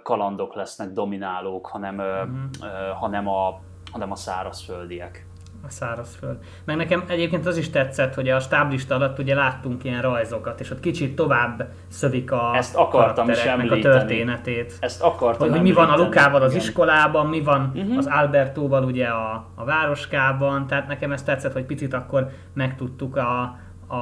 kalandok 0.03 0.55
lesznek 0.55 0.91
dominálók, 0.91 1.67
hanem, 1.67 1.97
uh-huh. 1.97 2.97
hanem, 2.99 3.27
a, 3.27 3.59
hanem 3.91 4.11
a 4.11 4.15
szárazföldiek. 4.15 5.25
A 5.65 5.69
szárazföld. 5.69 6.37
Meg 6.65 6.75
nekem 6.75 7.03
egyébként 7.07 7.45
az 7.45 7.57
is 7.57 7.69
tetszett, 7.69 8.13
hogy 8.13 8.29
a 8.29 8.39
stáblista 8.39 8.95
alatt 8.95 9.19
ugye 9.19 9.35
láttunk 9.35 9.83
ilyen 9.83 10.01
rajzokat, 10.01 10.59
és 10.59 10.71
ott 10.71 10.79
kicsit 10.79 11.15
tovább 11.15 11.67
szövik 11.87 12.31
a 12.31 12.51
Ezt 12.55 12.75
akartam 12.75 13.29
is 13.29 13.45
a 13.45 13.79
történetét. 13.79 14.73
Ezt 14.79 15.01
akartam 15.01 15.47
hogy, 15.47 15.57
hogy 15.57 15.67
mi 15.67 15.73
van 15.73 15.89
a 15.89 15.95
Lukával 15.95 16.41
az 16.41 16.51
igen. 16.51 16.63
iskolában, 16.63 17.25
mi 17.25 17.41
van 17.41 17.71
uh-huh. 17.75 17.97
az 17.97 18.05
Albertóval 18.05 18.83
ugye 18.83 19.07
a, 19.07 19.45
a 19.55 19.63
városkában, 19.63 20.67
tehát 20.67 20.87
nekem 20.87 21.11
ez 21.11 21.23
tetszett, 21.23 21.53
hogy 21.53 21.65
picit 21.65 21.93
akkor 21.93 22.29
megtudtuk 22.53 23.15
a, 23.15 23.57
a, 23.87 23.95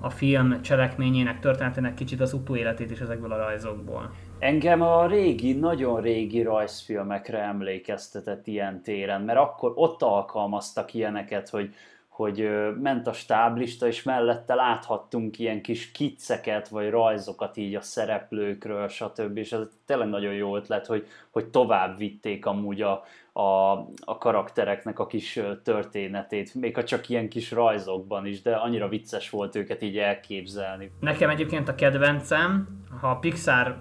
a 0.00 0.10
film 0.10 0.62
cselekményének, 0.62 1.40
történetének 1.40 1.94
kicsit 1.94 2.20
az 2.20 2.32
utóéletét 2.32 2.90
is 2.90 3.00
ezekből 3.00 3.32
a 3.32 3.36
rajzokból. 3.36 4.10
Engem 4.38 4.82
a 4.82 5.06
régi, 5.06 5.52
nagyon 5.52 6.00
régi 6.00 6.42
rajzfilmekre 6.42 7.38
emlékeztetett 7.38 8.46
ilyen 8.46 8.82
téren, 8.82 9.20
mert 9.20 9.38
akkor 9.38 9.72
ott 9.74 10.02
alkalmaztak 10.02 10.94
ilyeneket, 10.94 11.48
hogy, 11.48 11.74
hogy 12.08 12.48
ment 12.80 13.06
a 13.06 13.12
stáblista, 13.12 13.86
és 13.86 14.02
mellette 14.02 14.54
láthattunk 14.54 15.38
ilyen 15.38 15.62
kis 15.62 15.90
kicceket, 15.90 16.68
vagy 16.68 16.90
rajzokat 16.90 17.56
így 17.56 17.74
a 17.74 17.80
szereplőkről, 17.80 18.88
stb. 18.88 19.36
És 19.36 19.52
ez 19.52 19.60
tényleg 19.86 20.08
nagyon 20.08 20.32
jó 20.32 20.56
ötlet, 20.56 20.86
hogy, 20.86 21.06
hogy 21.30 21.46
tovább 21.46 21.98
vitték 21.98 22.46
amúgy 22.46 22.82
a, 22.82 23.02
a, 23.32 23.72
a 24.04 24.18
karaktereknek 24.18 24.98
a 24.98 25.06
kis 25.06 25.40
történetét, 25.62 26.54
még 26.54 26.74
ha 26.74 26.84
csak 26.84 27.08
ilyen 27.08 27.28
kis 27.28 27.50
rajzokban 27.50 28.26
is, 28.26 28.42
de 28.42 28.54
annyira 28.54 28.88
vicces 28.88 29.30
volt 29.30 29.56
őket 29.56 29.82
így 29.82 29.98
elképzelni. 29.98 30.90
Nekem 31.00 31.30
egyébként 31.30 31.68
a 31.68 31.74
kedvencem, 31.74 32.68
ha 33.00 33.10
a 33.10 33.18
Pixar 33.18 33.76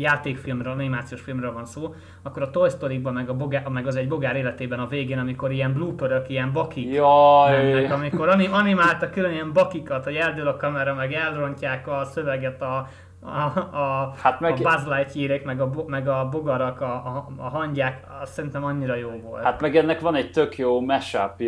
játékfilmről, 0.00 0.72
animációs 0.72 1.20
filmről 1.20 1.52
van 1.52 1.64
szó, 1.64 1.94
akkor 2.22 2.42
a 2.42 2.50
Toy 2.50 2.68
Story-ban, 2.68 3.12
meg, 3.12 3.28
a 3.28 3.34
bogár, 3.34 3.68
meg 3.68 3.86
az 3.86 3.96
egy 3.96 4.08
bogár 4.08 4.36
életében 4.36 4.78
a 4.78 4.86
végén, 4.86 5.18
amikor 5.18 5.52
ilyen 5.52 5.72
blooperök, 5.72 6.28
ilyen 6.28 6.52
bakik 6.52 6.92
Jaj. 6.92 7.62
mennek, 7.62 7.92
amikor 7.92 8.28
animáltak 8.50 9.10
külön 9.10 9.32
ilyen 9.32 9.52
bakikat, 9.52 10.04
hogy 10.04 10.14
eldől 10.14 10.48
a 10.48 10.56
kamera, 10.56 10.94
meg 10.94 11.12
elrontják 11.12 11.88
a 11.88 12.04
szöveget 12.04 12.62
a, 12.62 12.88
a, 13.22 13.58
a, 13.78 14.14
hát 14.16 14.40
meg... 14.40 14.52
a 14.52 14.54
Buzz 14.54 14.86
Lightyear-ek, 14.86 15.44
meg 15.44 15.60
a, 15.60 15.70
meg 15.86 16.08
a 16.08 16.28
bogarak, 16.30 16.80
a, 16.80 16.92
a, 16.92 17.26
a 17.36 17.48
hangyák, 17.48 18.06
azt 18.22 18.32
szerintem 18.32 18.64
annyira 18.64 18.94
jó 18.94 19.10
volt. 19.22 19.42
Hát 19.42 19.60
meg 19.60 19.76
ennek 19.76 20.00
van 20.00 20.14
egy 20.14 20.30
tök 20.30 20.58
jó 20.58 20.80
mashup, 20.80 21.40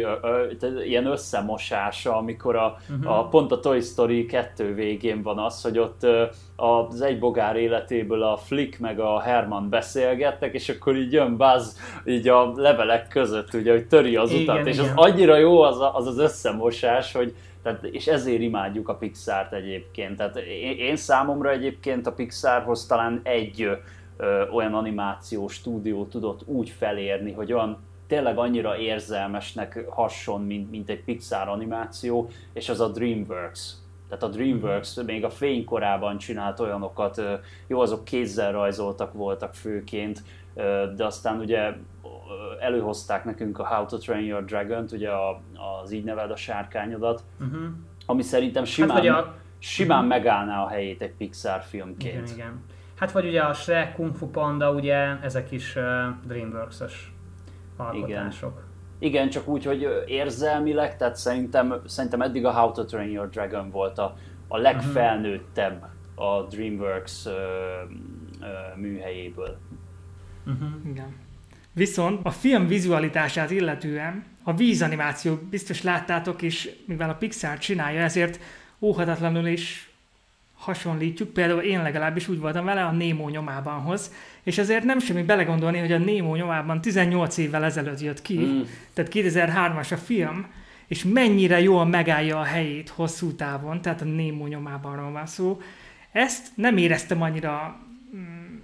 ilyen 0.85 1.07
összemosása, 1.07 2.17
amikor 2.17 2.57
a, 2.57 2.77
uh-huh. 2.91 3.19
a, 3.19 3.29
pont 3.29 3.53
a 3.53 3.61
Toy 3.61 3.81
Story 3.81 4.27
2 4.27 4.75
végén 4.75 5.23
van 5.23 5.39
az, 5.39 5.63
hogy 5.63 5.79
ott 5.79 6.07
az 6.57 7.01
egy 7.01 7.19
bogár 7.19 7.57
életéből 7.57 8.23
a 8.23 8.37
Flick 8.37 8.79
meg 8.79 9.01
a 9.01 9.21
Herman 9.21 9.69
beszélgettek, 9.69 10.55
és 10.55 10.69
akkor 10.69 10.97
így 10.97 11.13
jön 11.13 11.37
Buzz 11.37 11.77
így 12.05 12.29
a 12.29 12.53
levelek 12.57 13.09
között, 13.09 13.55
ugye, 13.55 13.73
hogy 13.73 13.87
töri 13.87 14.17
az 14.17 14.31
igen, 14.31 14.43
utat, 14.43 14.57
igen. 14.57 14.67
és 14.67 14.79
az 14.79 14.93
annyira 14.95 15.37
jó 15.37 15.61
az, 15.61 15.79
az 15.93 16.07
az 16.07 16.19
összemosás, 16.19 17.13
hogy 17.13 17.35
tehát, 17.63 17.85
és 17.85 18.07
ezért 18.07 18.41
imádjuk 18.41 18.89
a 18.89 18.95
Pixart 18.95 19.53
egyébként. 19.53 20.17
Tehát 20.17 20.37
én, 20.37 20.77
én 20.79 20.97
számomra 20.97 21.51
egyébként 21.51 22.07
a 22.07 22.13
Pixarhoz 22.13 22.87
talán 22.87 23.21
egy 23.23 23.63
ö, 24.17 24.49
olyan 24.49 24.75
animációs 24.75 25.55
stúdió 25.55 26.07
tudott 26.07 26.43
úgy 26.47 26.71
felérni, 26.71 27.33
hogy 27.33 27.53
olyan 27.53 27.79
tényleg 28.07 28.39
annyira 28.39 28.79
érzelmesnek 28.79 29.85
hasson, 29.89 30.41
mint, 30.41 30.71
mint 30.71 30.91
egy 30.91 31.05
Pixar 31.05 31.49
animáció, 31.49 32.29
és 32.53 32.69
az 32.69 32.81
a 32.81 32.89
DreamWorks. 32.89 33.75
Tehát 34.09 34.23
a 34.23 34.29
DreamWorks 34.29 35.03
még 35.07 35.25
a 35.25 35.31
fénykorában 35.31 36.19
csinált 36.19 36.61
olyanokat, 36.61 37.23
jó, 37.67 37.81
azok 37.81 38.05
kézzel 38.05 38.53
rajzoltak 38.53 39.13
voltak 39.13 39.55
főként, 39.55 40.23
de 40.97 41.05
aztán 41.05 41.39
ugye 41.39 41.73
előhozták 42.61 43.25
nekünk 43.25 43.59
a 43.59 43.67
How 43.67 43.87
to 43.87 43.99
Train 43.99 44.25
Your 44.25 44.45
Dragon-t, 44.45 44.93
ugye 44.93 45.11
az 45.83 45.93
így 45.93 46.05
neved 46.05 46.31
a 46.31 46.37
sárkányodat, 46.37 47.25
uh-huh. 47.41 47.61
ami 48.07 48.23
szerintem 48.23 48.63
hát, 48.63 48.73
simán, 48.73 49.07
hát, 49.07 49.25
a... 49.25 49.35
simán 49.59 50.05
uh-huh. 50.05 50.19
megállná 50.19 50.63
a 50.65 50.69
helyét 50.69 51.03
egy 51.03 51.13
Pixar 51.13 51.63
filmként. 51.63 52.29
Igen, 52.29 52.35
igen. 52.35 52.65
Hát 52.97 53.13
vagy 53.13 53.27
ugye 53.27 53.43
a 53.43 53.53
Shrek, 53.53 53.95
Kung 53.95 54.15
Fu 54.15 54.27
Panda, 54.27 54.73
ugye 54.73 55.21
ezek 55.23 55.51
is 55.51 55.77
uh, 55.77 55.83
Dreamworks-os 56.27 57.13
alkotások. 57.77 58.53
Igen. 58.53 58.71
Igen, 58.99 59.29
csak 59.29 59.49
úgy, 59.49 59.65
hogy 59.65 60.05
érzelmileg, 60.07 60.97
tehát 60.97 61.17
szerintem, 61.17 61.75
szerintem 61.87 62.21
eddig 62.21 62.45
a 62.45 62.53
How 62.53 62.73
to 62.73 62.85
Train 62.85 63.11
Your 63.11 63.29
Dragon 63.29 63.71
volt 63.71 63.99
a, 63.99 64.17
a 64.49 64.57
legfelnőttebb 64.57 65.87
a 66.15 66.43
DreamWorks 66.43 67.27
uh, 67.27 67.33
uh, 68.41 68.77
műhelyéből. 68.77 69.59
Uh-huh. 70.47 70.69
Igen. 70.87 71.15
Viszont 71.73 72.21
a 72.23 72.31
film 72.31 72.67
vizualitását 72.67 73.51
illetően 73.51 74.25
a 74.43 74.55
vízanimáció 74.55 75.35
biztos 75.51 75.83
láttátok, 75.83 76.43
és 76.43 76.71
mivel 76.85 77.11
a 77.11 77.15
Pixar 77.15 77.59
csinálja, 77.59 78.01
ezért 78.01 78.41
óhatatlanul 78.81 79.47
is 79.47 79.91
hasonlítjuk, 80.55 81.33
például 81.33 81.61
én 81.61 81.83
legalábbis 81.83 82.29
úgy 82.29 82.39
voltam 82.39 82.65
vele 82.65 82.85
a 82.85 82.91
Nemo 82.91 83.29
nyomában 83.29 83.97
és 84.43 84.59
ezért 84.59 84.85
nem 84.85 84.99
semmi 84.99 85.23
belegondolni, 85.23 85.79
hogy 85.79 85.93
a 85.93 85.99
Nemo 85.99 86.37
nyomában 86.37 86.81
18 86.81 87.37
évvel 87.37 87.65
ezelőtt 87.65 88.01
jött 88.01 88.23
ki, 88.23 88.39
mm. 88.39 88.61
tehát 88.93 89.11
2003-as 89.15 89.93
a 89.93 89.97
film, 89.97 90.47
és 90.87 91.05
mennyire 91.05 91.61
jól 91.61 91.87
megállja 91.87 92.39
a 92.39 92.43
helyét 92.43 92.89
hosszú 92.89 93.35
távon, 93.35 93.83
tehát 93.83 94.01
a 94.01 94.05
Nemo 94.05 94.47
nyomában 94.47 95.13
van 95.13 95.27
szó. 95.27 95.61
Ezt 96.13 96.47
nem 96.55 96.77
éreztem 96.77 97.23
annyira 97.23 97.81
mm, 98.17 98.57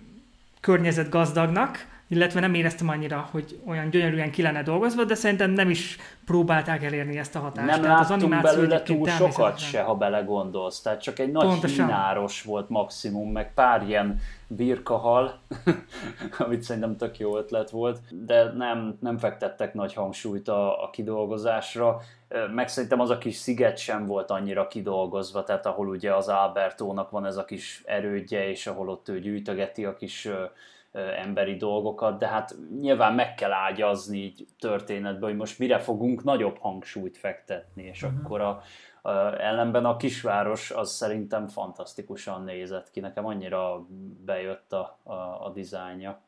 környezetgazdagnak, 0.60 1.86
illetve 2.08 2.40
nem 2.40 2.54
éreztem 2.54 2.88
annyira, 2.88 3.28
hogy 3.30 3.60
olyan 3.66 3.90
gyönyörűen 3.90 4.30
ki 4.30 4.42
lenne 4.42 4.62
dolgozva, 4.62 5.04
de 5.04 5.14
szerintem 5.14 5.50
nem 5.50 5.70
is 5.70 5.96
próbálták 6.24 6.82
elérni 6.82 7.18
ezt 7.18 7.36
a 7.36 7.38
hatást. 7.38 7.66
Nem 7.66 7.80
Tehát 7.80 8.00
az 8.00 8.10
animáció 8.10 8.50
belőle 8.50 8.82
túl 8.82 9.08
sokat 9.08 9.58
se, 9.58 9.82
ha 9.82 9.94
belegondolsz. 9.94 10.80
Tehát 10.80 11.02
csak 11.02 11.18
egy 11.18 11.32
nagy 11.32 11.46
Pontosan. 11.46 11.86
hínáros 11.86 12.42
volt 12.42 12.68
maximum, 12.68 13.32
meg 13.32 13.54
pár 13.54 13.82
ilyen 13.88 14.20
birkahal, 14.46 15.40
amit 16.38 16.62
szerintem 16.62 16.96
tök 16.96 17.18
jó 17.18 17.36
ötlet 17.36 17.70
volt, 17.70 18.00
de 18.26 18.52
nem, 18.52 18.96
nem 19.00 19.18
fektettek 19.18 19.74
nagy 19.74 19.94
hangsúlyt 19.94 20.48
a, 20.48 20.82
a 20.84 20.90
kidolgozásra. 20.90 22.00
Meg 22.54 22.68
szerintem 22.68 23.00
az 23.00 23.10
a 23.10 23.18
kis 23.18 23.36
sziget 23.36 23.78
sem 23.78 24.06
volt 24.06 24.30
annyira 24.30 24.68
kidolgozva, 24.68 25.44
tehát 25.44 25.66
ahol 25.66 25.88
ugye 25.88 26.14
az 26.14 26.28
Albertónak 26.28 27.10
van 27.10 27.26
ez 27.26 27.36
a 27.36 27.44
kis 27.44 27.82
erődje, 27.86 28.48
és 28.48 28.66
ahol 28.66 28.88
ott 28.88 29.08
ő 29.08 29.20
gyűjtögeti 29.20 29.84
a 29.84 29.96
kis 29.96 30.28
emberi 30.98 31.56
dolgokat, 31.56 32.18
de 32.18 32.26
hát 32.26 32.56
nyilván 32.80 33.14
meg 33.14 33.34
kell 33.34 33.52
ágyazni 33.52 34.18
így 34.18 34.46
történetbe, 34.58 35.26
hogy 35.26 35.36
most 35.36 35.58
mire 35.58 35.78
fogunk 35.78 36.24
nagyobb 36.24 36.58
hangsúlyt 36.58 37.16
fektetni, 37.16 37.82
és 37.82 38.02
uh-huh. 38.02 38.18
akkor 38.18 38.40
a, 38.40 38.62
a, 39.02 39.10
ellenben 39.40 39.84
a 39.84 39.96
kisváros 39.96 40.70
az 40.70 40.90
szerintem 40.90 41.46
fantasztikusan 41.46 42.44
nézett 42.44 42.90
ki, 42.90 43.00
nekem 43.00 43.26
annyira 43.26 43.86
bejött 44.24 44.72
a, 44.72 44.98
a, 45.02 45.12
a 45.14 45.50
dizájnja. 45.54 46.20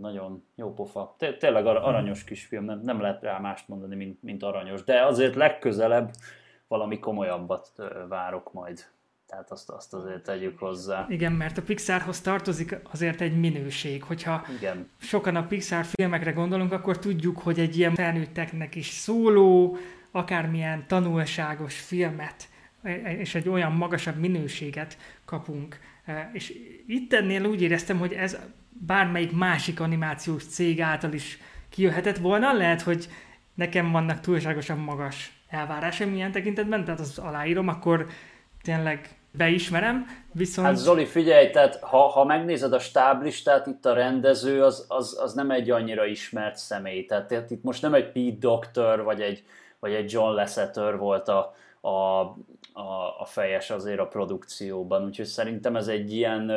Nagyon 0.00 0.44
jó 0.54 0.72
pofa. 0.72 1.14
Té- 1.18 1.38
tényleg 1.38 1.66
aranyos 1.66 2.24
kisfilm, 2.24 2.64
nem, 2.64 2.80
nem 2.82 3.00
lehet 3.00 3.22
rá 3.22 3.38
mást 3.38 3.68
mondani, 3.68 3.94
mint, 3.94 4.22
mint 4.22 4.42
aranyos, 4.42 4.84
de 4.84 5.04
azért 5.04 5.34
legközelebb 5.34 6.10
valami 6.68 6.98
komolyabbat 6.98 7.72
várok 8.08 8.52
majd 8.52 8.80
tehát 9.26 9.50
azt, 9.50 9.70
azt 9.70 9.94
azért 9.94 10.22
tegyük 10.22 10.58
hozzá. 10.58 11.06
Igen, 11.08 11.32
mert 11.32 11.58
a 11.58 11.62
Pixarhoz 11.62 12.20
tartozik 12.20 12.78
azért 12.90 13.20
egy 13.20 13.40
minőség. 13.40 14.02
Hogyha 14.02 14.44
Igen. 14.56 14.88
sokan 14.98 15.36
a 15.36 15.46
Pixar 15.46 15.84
filmekre 15.84 16.30
gondolunk, 16.30 16.72
akkor 16.72 16.98
tudjuk, 16.98 17.38
hogy 17.38 17.60
egy 17.60 17.78
ilyen 17.78 17.94
felnőtteknek 17.94 18.74
is 18.74 18.86
szóló, 18.88 19.76
akármilyen 20.10 20.84
tanulságos 20.86 21.80
filmet, 21.80 22.48
és 23.18 23.34
egy 23.34 23.48
olyan 23.48 23.72
magasabb 23.72 24.16
minőséget 24.16 24.98
kapunk. 25.24 25.78
És 26.32 26.52
itt 26.86 27.12
ennél 27.12 27.44
úgy 27.44 27.62
éreztem, 27.62 27.98
hogy 27.98 28.12
ez 28.12 28.38
bármelyik 28.68 29.32
másik 29.32 29.80
animációs 29.80 30.44
cég 30.44 30.80
által 30.80 31.12
is 31.12 31.38
kijöhetett 31.68 32.16
volna. 32.16 32.52
Lehet, 32.52 32.82
hogy 32.82 33.08
nekem 33.54 33.90
vannak 33.90 34.20
túlságosan 34.20 34.78
magas 34.78 35.32
elvárásaim 35.48 36.14
ilyen 36.14 36.32
tekintetben, 36.32 36.84
tehát 36.84 37.00
az 37.00 37.18
aláírom, 37.18 37.68
akkor 37.68 38.06
tényleg 38.62 39.15
beismerem, 39.36 40.06
viszont... 40.32 40.66
Hát 40.66 40.76
Zoli, 40.76 41.04
figyelj, 41.04 41.50
tehát 41.50 41.76
ha, 41.76 41.98
ha 41.98 42.24
megnézed 42.24 42.72
a 42.72 42.78
stáblistát, 42.78 43.66
itt 43.66 43.86
a 43.86 43.92
rendező 43.92 44.62
az, 44.62 44.84
az, 44.88 45.18
az 45.22 45.34
nem 45.34 45.50
egy 45.50 45.70
annyira 45.70 46.06
ismert 46.06 46.56
személy, 46.56 47.04
tehát, 47.04 47.50
itt 47.50 47.62
most 47.62 47.82
nem 47.82 47.94
egy 47.94 48.12
Pete 48.12 48.36
Doctor, 48.38 49.02
vagy 49.02 49.20
egy, 49.20 49.44
vagy 49.80 49.92
egy 49.92 50.12
John 50.12 50.34
Lasseter 50.34 50.98
volt 50.98 51.28
a, 51.28 51.54
a, 51.80 51.88
a, 52.72 53.18
a 53.18 53.24
fejes 53.24 53.70
azért 53.70 54.00
a 54.00 54.06
produkcióban, 54.06 55.04
úgyhogy 55.04 55.26
szerintem 55.26 55.76
ez 55.76 55.88
egy 55.88 56.12
ilyen 56.12 56.52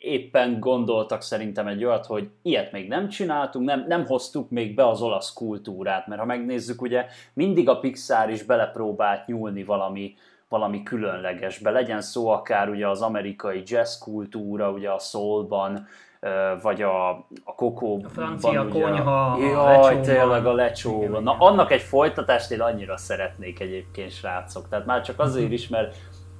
éppen 0.00 0.60
gondoltak 0.60 1.22
szerintem 1.22 1.66
egy 1.66 1.84
olyat, 1.84 2.06
hogy 2.06 2.28
ilyet 2.42 2.72
még 2.72 2.88
nem 2.88 3.08
csináltunk, 3.08 3.66
nem, 3.66 3.84
nem 3.88 4.06
hoztuk 4.06 4.50
még 4.50 4.74
be 4.74 4.88
az 4.88 5.02
olasz 5.02 5.32
kultúrát, 5.32 6.06
mert 6.06 6.20
ha 6.20 6.26
megnézzük, 6.26 6.82
ugye 6.82 7.06
mindig 7.32 7.68
a 7.68 7.78
Pixar 7.78 8.30
is 8.30 8.42
belepróbált 8.42 9.26
nyúlni 9.26 9.64
valami, 9.64 10.14
valami 10.50 10.82
különlegesbe. 10.82 11.70
Legyen 11.70 12.00
szó 12.00 12.28
akár 12.28 12.68
ugye 12.68 12.88
az 12.88 13.02
amerikai 13.02 13.62
jazz 13.66 13.98
kultúra, 13.98 14.70
ugye 14.70 14.90
a 14.90 14.98
soulban, 14.98 15.86
vagy 16.62 16.82
a, 16.82 17.10
a 17.44 17.54
kokóban. 17.56 18.04
A 18.04 18.08
francia 18.08 18.62
ugye, 18.64 18.80
konyha, 18.80 19.38
Jaj, 19.40 19.96
a 19.96 20.00
tényleg 20.00 20.46
a 20.46 20.52
lecsóban. 20.52 21.22
Na, 21.22 21.36
annak 21.38 21.70
egy 21.70 21.80
folytatást 21.80 22.50
én 22.50 22.60
annyira 22.60 22.96
szeretnék 22.96 23.60
egyébként, 23.60 24.10
srácok. 24.10 24.68
Tehát 24.68 24.86
már 24.86 25.02
csak 25.02 25.20
azért 25.20 25.52
is, 25.52 25.68
mert 25.68 25.96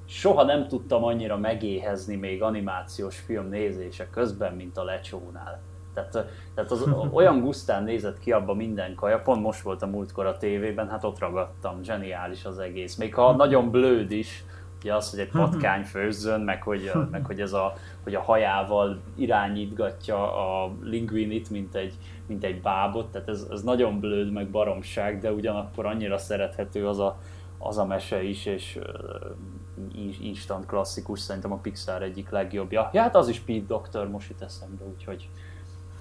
soha 0.07 0.43
nem 0.43 0.67
tudtam 0.67 1.03
annyira 1.03 1.37
megéhezni 1.37 2.15
még 2.15 2.41
animációs 2.41 3.19
film 3.19 3.49
nézése 3.49 4.09
közben, 4.09 4.53
mint 4.53 4.77
a 4.77 4.83
lecsónál. 4.83 5.61
Tehát, 5.93 6.11
tehát 6.55 6.71
az 6.71 6.89
olyan 7.11 7.39
gusztán 7.41 7.83
nézett 7.83 8.19
ki 8.19 8.31
abba 8.31 8.53
minden 8.53 8.95
kaja, 8.95 9.19
pont 9.19 9.41
most 9.41 9.61
volt 9.61 9.81
a 9.81 9.87
múltkor 9.87 10.25
a 10.25 10.37
tévében, 10.37 10.89
hát 10.89 11.03
ott 11.03 11.19
ragadtam, 11.19 11.83
zseniális 11.83 12.45
az 12.45 12.59
egész. 12.59 12.95
Még 12.95 13.13
ha 13.13 13.35
nagyon 13.35 13.71
blőd 13.71 14.11
is, 14.11 14.43
ugye 14.81 14.95
az, 14.95 15.09
hogy 15.09 15.19
egy 15.19 15.29
patkány 15.29 15.83
főzzön, 15.83 16.41
meg 16.41 16.63
hogy, 16.63 16.91
meg 17.11 17.25
hogy, 17.25 17.41
ez 17.41 17.53
a, 17.53 17.73
hogy 18.03 18.15
a 18.15 18.21
hajával 18.21 18.99
irányítgatja 19.15 20.35
a 20.63 20.71
linguinit, 20.81 21.49
mint 21.49 21.75
egy, 21.75 21.93
mint 22.27 22.43
egy 22.43 22.61
bábot, 22.61 23.11
tehát 23.11 23.29
ez, 23.29 23.47
ez 23.51 23.61
nagyon 23.61 23.99
blőd, 23.99 24.31
meg 24.31 24.49
baromság, 24.49 25.19
de 25.19 25.31
ugyanakkor 25.31 25.85
annyira 25.85 26.17
szerethető 26.17 26.87
az 26.87 26.99
a, 26.99 27.19
az 27.57 27.77
a 27.77 27.85
mese 27.85 28.23
is, 28.23 28.45
és 28.45 28.79
uh, 28.79 30.15
instant 30.21 30.65
klasszikus, 30.65 31.19
szerintem 31.19 31.51
a 31.51 31.57
Pixar 31.57 32.01
egyik 32.01 32.29
legjobbja. 32.29 32.89
Ja, 32.93 33.01
hát 33.01 33.15
az 33.15 33.27
is 33.27 33.39
Pete 33.39 33.65
Doctor 33.67 34.09
most 34.09 34.29
itt 34.29 34.41
eszembe, 34.41 34.83
úgyhogy 34.83 35.29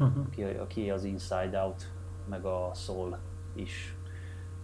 aki, 0.01 0.43
aki 0.43 0.91
az 0.91 1.05
Inside 1.05 1.59
Out, 1.59 1.83
meg 2.29 2.45
a 2.45 2.71
Soul 2.75 3.19
is. 3.55 3.95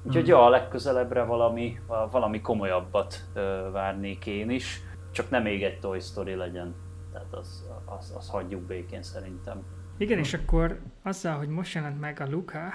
Úgyhogy 0.03 0.29
ja, 0.29 0.45
a 0.45 0.49
legközelebbre 0.49 1.25
valami, 1.25 1.79
valami 2.11 2.41
komolyabbat 2.41 3.25
várnék 3.73 4.27
én 4.27 4.51
is, 4.51 4.81
csak 5.11 5.31
nem 5.31 5.43
még 5.43 5.63
egy 5.63 5.79
Toy 5.81 6.01
Story 6.01 6.35
legyen. 6.35 6.75
Tehát 7.13 7.35
az, 7.35 7.67
az, 7.85 8.15
az 8.17 8.29
hagyjuk 8.29 8.63
békén 8.63 9.03
szerintem. 9.03 9.63
Igen, 9.97 10.19
és 10.19 10.35
akkor 10.35 10.81
azzal, 11.03 11.37
hogy 11.37 11.49
most 11.49 11.75
jelent 11.75 12.01
meg 12.01 12.21
a 12.21 12.29
Luca, 12.31 12.73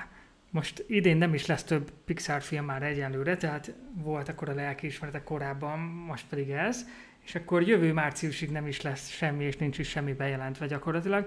most 0.49 0.85
idén 0.87 1.17
nem 1.17 1.33
is 1.33 1.45
lesz 1.45 1.63
több 1.63 1.91
Pixar 2.05 2.41
film 2.41 2.65
már 2.65 2.83
egyenlőre, 2.83 3.37
tehát 3.37 3.75
volt 3.93 4.29
akkor 4.29 4.49
a 4.49 4.53
lelkiismerete 4.53 5.23
korábban, 5.23 5.79
most 5.79 6.25
pedig 6.29 6.49
ez, 6.49 6.85
és 7.23 7.35
akkor 7.35 7.61
jövő 7.61 7.93
márciusig 7.93 8.51
nem 8.51 8.67
is 8.67 8.81
lesz 8.81 9.09
semmi, 9.09 9.43
és 9.43 9.57
nincs 9.57 9.77
is 9.77 9.89
semmi 9.89 10.13
bejelentve 10.13 10.67
gyakorlatilag 10.67 11.25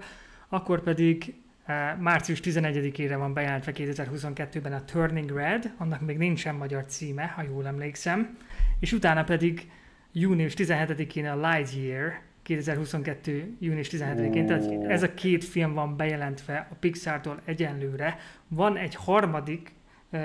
akkor 0.55 0.83
pedig 0.83 1.35
uh, 1.69 2.01
március 2.01 2.41
11-ére 2.43 3.15
van 3.19 3.33
bejelentve 3.33 3.73
2022-ben 3.75 4.73
a 4.73 4.85
Turning 4.85 5.31
Red, 5.31 5.73
annak 5.77 6.01
még 6.01 6.17
nincsen 6.17 6.55
magyar 6.55 6.87
címe, 6.87 7.25
ha 7.25 7.43
jól 7.43 7.67
emlékszem, 7.67 8.39
és 8.81 8.93
utána 8.93 9.25
pedig 9.25 9.71
június 10.13 10.55
17-én 10.57 11.27
a 11.27 11.49
Lightyear, 11.49 12.21
2022. 12.43 13.57
június 13.59 13.89
17-én, 13.91 14.47
tehát 14.47 14.71
ez 14.89 15.03
a 15.03 15.15
két 15.15 15.45
film 15.45 15.75
van 15.75 15.97
bejelentve 15.97 16.69
a 16.71 16.75
Pixar-tól 16.75 17.41
egyenlőre. 17.45 18.19
Van 18.49 18.77
egy 18.77 18.95
harmadik, 18.95 19.73
uh, 20.11 20.21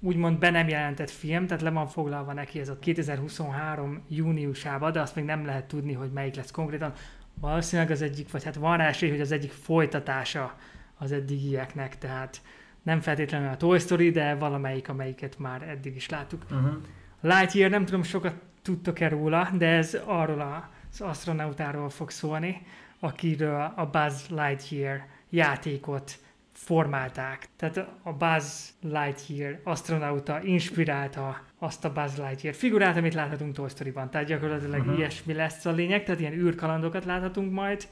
úgymond 0.00 0.38
be 0.38 0.50
nem 0.50 0.68
jelentett 0.68 1.10
film, 1.10 1.46
tehát 1.46 1.62
le 1.62 1.70
van 1.70 1.86
foglalva 1.86 2.32
neki 2.32 2.60
ez 2.60 2.68
a 2.68 2.78
2023 2.78 4.02
júniusában, 4.08 4.92
de 4.92 5.00
azt 5.00 5.14
még 5.14 5.24
nem 5.24 5.44
lehet 5.44 5.64
tudni, 5.64 5.92
hogy 5.92 6.10
melyik 6.12 6.34
lesz 6.34 6.50
konkrétan 6.50 6.92
valószínűleg 7.40 7.90
az 7.90 8.02
egyik, 8.02 8.30
vagy 8.30 8.44
hát 8.44 8.54
van 8.54 8.76
rá 8.76 8.86
esély, 8.88 9.10
hogy 9.10 9.20
az 9.20 9.32
egyik 9.32 9.52
folytatása 9.52 10.56
az 10.98 11.12
eddigieknek, 11.12 11.98
tehát 11.98 12.40
nem 12.82 13.00
feltétlenül 13.00 13.48
a 13.48 13.56
Toy 13.56 13.78
Story, 13.78 14.10
de 14.10 14.34
valamelyik, 14.34 14.88
amelyiket 14.88 15.38
már 15.38 15.62
eddig 15.62 15.96
is 15.96 16.08
láttuk. 16.08 16.44
Uh-huh. 16.50 16.72
Lightyear, 17.20 17.70
nem 17.70 17.84
tudom, 17.84 18.02
sokat 18.02 18.34
tudtok-e 18.62 19.08
róla, 19.08 19.50
de 19.58 19.66
ez 19.66 19.96
arról 20.04 20.70
az 20.90 21.00
astronautáról 21.00 21.90
fog 21.90 22.10
szólni, 22.10 22.62
akiről 22.98 23.72
a 23.76 23.86
Buzz 23.86 24.28
Lightyear 24.28 25.04
játékot 25.30 26.18
formálták. 26.64 27.48
Tehát 27.56 27.76
a 28.02 28.12
Buzz 28.12 28.68
Lightyear 28.80 29.60
astronauta 29.64 30.42
inspirálta 30.42 31.40
azt 31.58 31.84
a 31.84 31.92
Buzz 31.92 32.16
Lightyear 32.16 32.54
figurát, 32.54 32.96
amit 32.96 33.14
láthatunk 33.14 33.54
Toy 33.54 33.68
Story-ban. 33.68 34.10
Tehát 34.10 34.26
gyakorlatilag 34.26 34.80
uh-huh. 34.80 34.98
ilyesmi 34.98 35.32
lesz 35.32 35.64
a 35.64 35.70
lényeg, 35.70 36.04
tehát 36.04 36.20
ilyen 36.20 36.32
űrkalandokat 36.32 37.04
láthatunk 37.04 37.52
majd. 37.52 37.88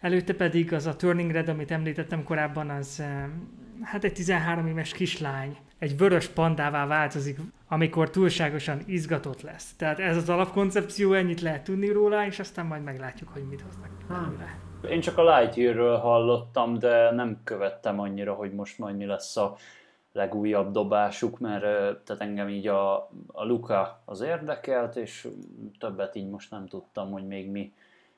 Előtte 0.00 0.34
pedig 0.34 0.72
az 0.72 0.86
a 0.86 0.96
Turning 0.96 1.30
Red, 1.30 1.48
amit 1.48 1.70
említettem 1.70 2.22
korábban, 2.22 2.70
az 2.70 3.02
hát 3.82 4.04
egy 4.04 4.12
13 4.12 4.66
éves 4.66 4.92
kislány 4.92 5.56
egy 5.78 5.96
vörös 5.96 6.26
pandává 6.26 6.86
változik, 6.86 7.38
amikor 7.68 8.10
túlságosan 8.10 8.80
izgatott 8.86 9.42
lesz. 9.42 9.74
Tehát 9.76 9.98
ez 9.98 10.16
az 10.16 10.28
alapkoncepció, 10.28 11.12
ennyit 11.12 11.40
lehet 11.40 11.64
tudni 11.64 11.88
róla, 11.88 12.26
és 12.26 12.38
aztán 12.38 12.66
majd 12.66 12.82
meglátjuk, 12.82 13.28
hogy 13.28 13.42
mit 13.48 13.60
hoznak 13.60 13.90
belőle. 14.08 14.65
Én 14.90 15.00
csak 15.00 15.18
a 15.18 15.38
Lightyear-ről 15.38 15.96
hallottam, 15.96 16.78
de 16.78 17.10
nem 17.10 17.40
követtem 17.44 18.00
annyira, 18.00 18.34
hogy 18.34 18.52
most 18.52 18.78
majd 18.78 18.96
mi 18.96 19.04
lesz 19.04 19.36
a 19.36 19.56
legújabb 20.12 20.70
dobásuk, 20.70 21.38
mert 21.38 21.62
tehát 22.04 22.22
engem 22.22 22.48
így 22.48 22.66
a, 22.66 22.96
a 23.26 23.44
Luka 23.44 24.02
az 24.04 24.20
érdekelt, 24.20 24.96
és 24.96 25.28
többet 25.78 26.16
így 26.16 26.28
most 26.28 26.50
nem 26.50 26.66
tudtam, 26.66 27.10
hogy 27.10 27.26
még 27.26 27.50
mi, 27.50 27.72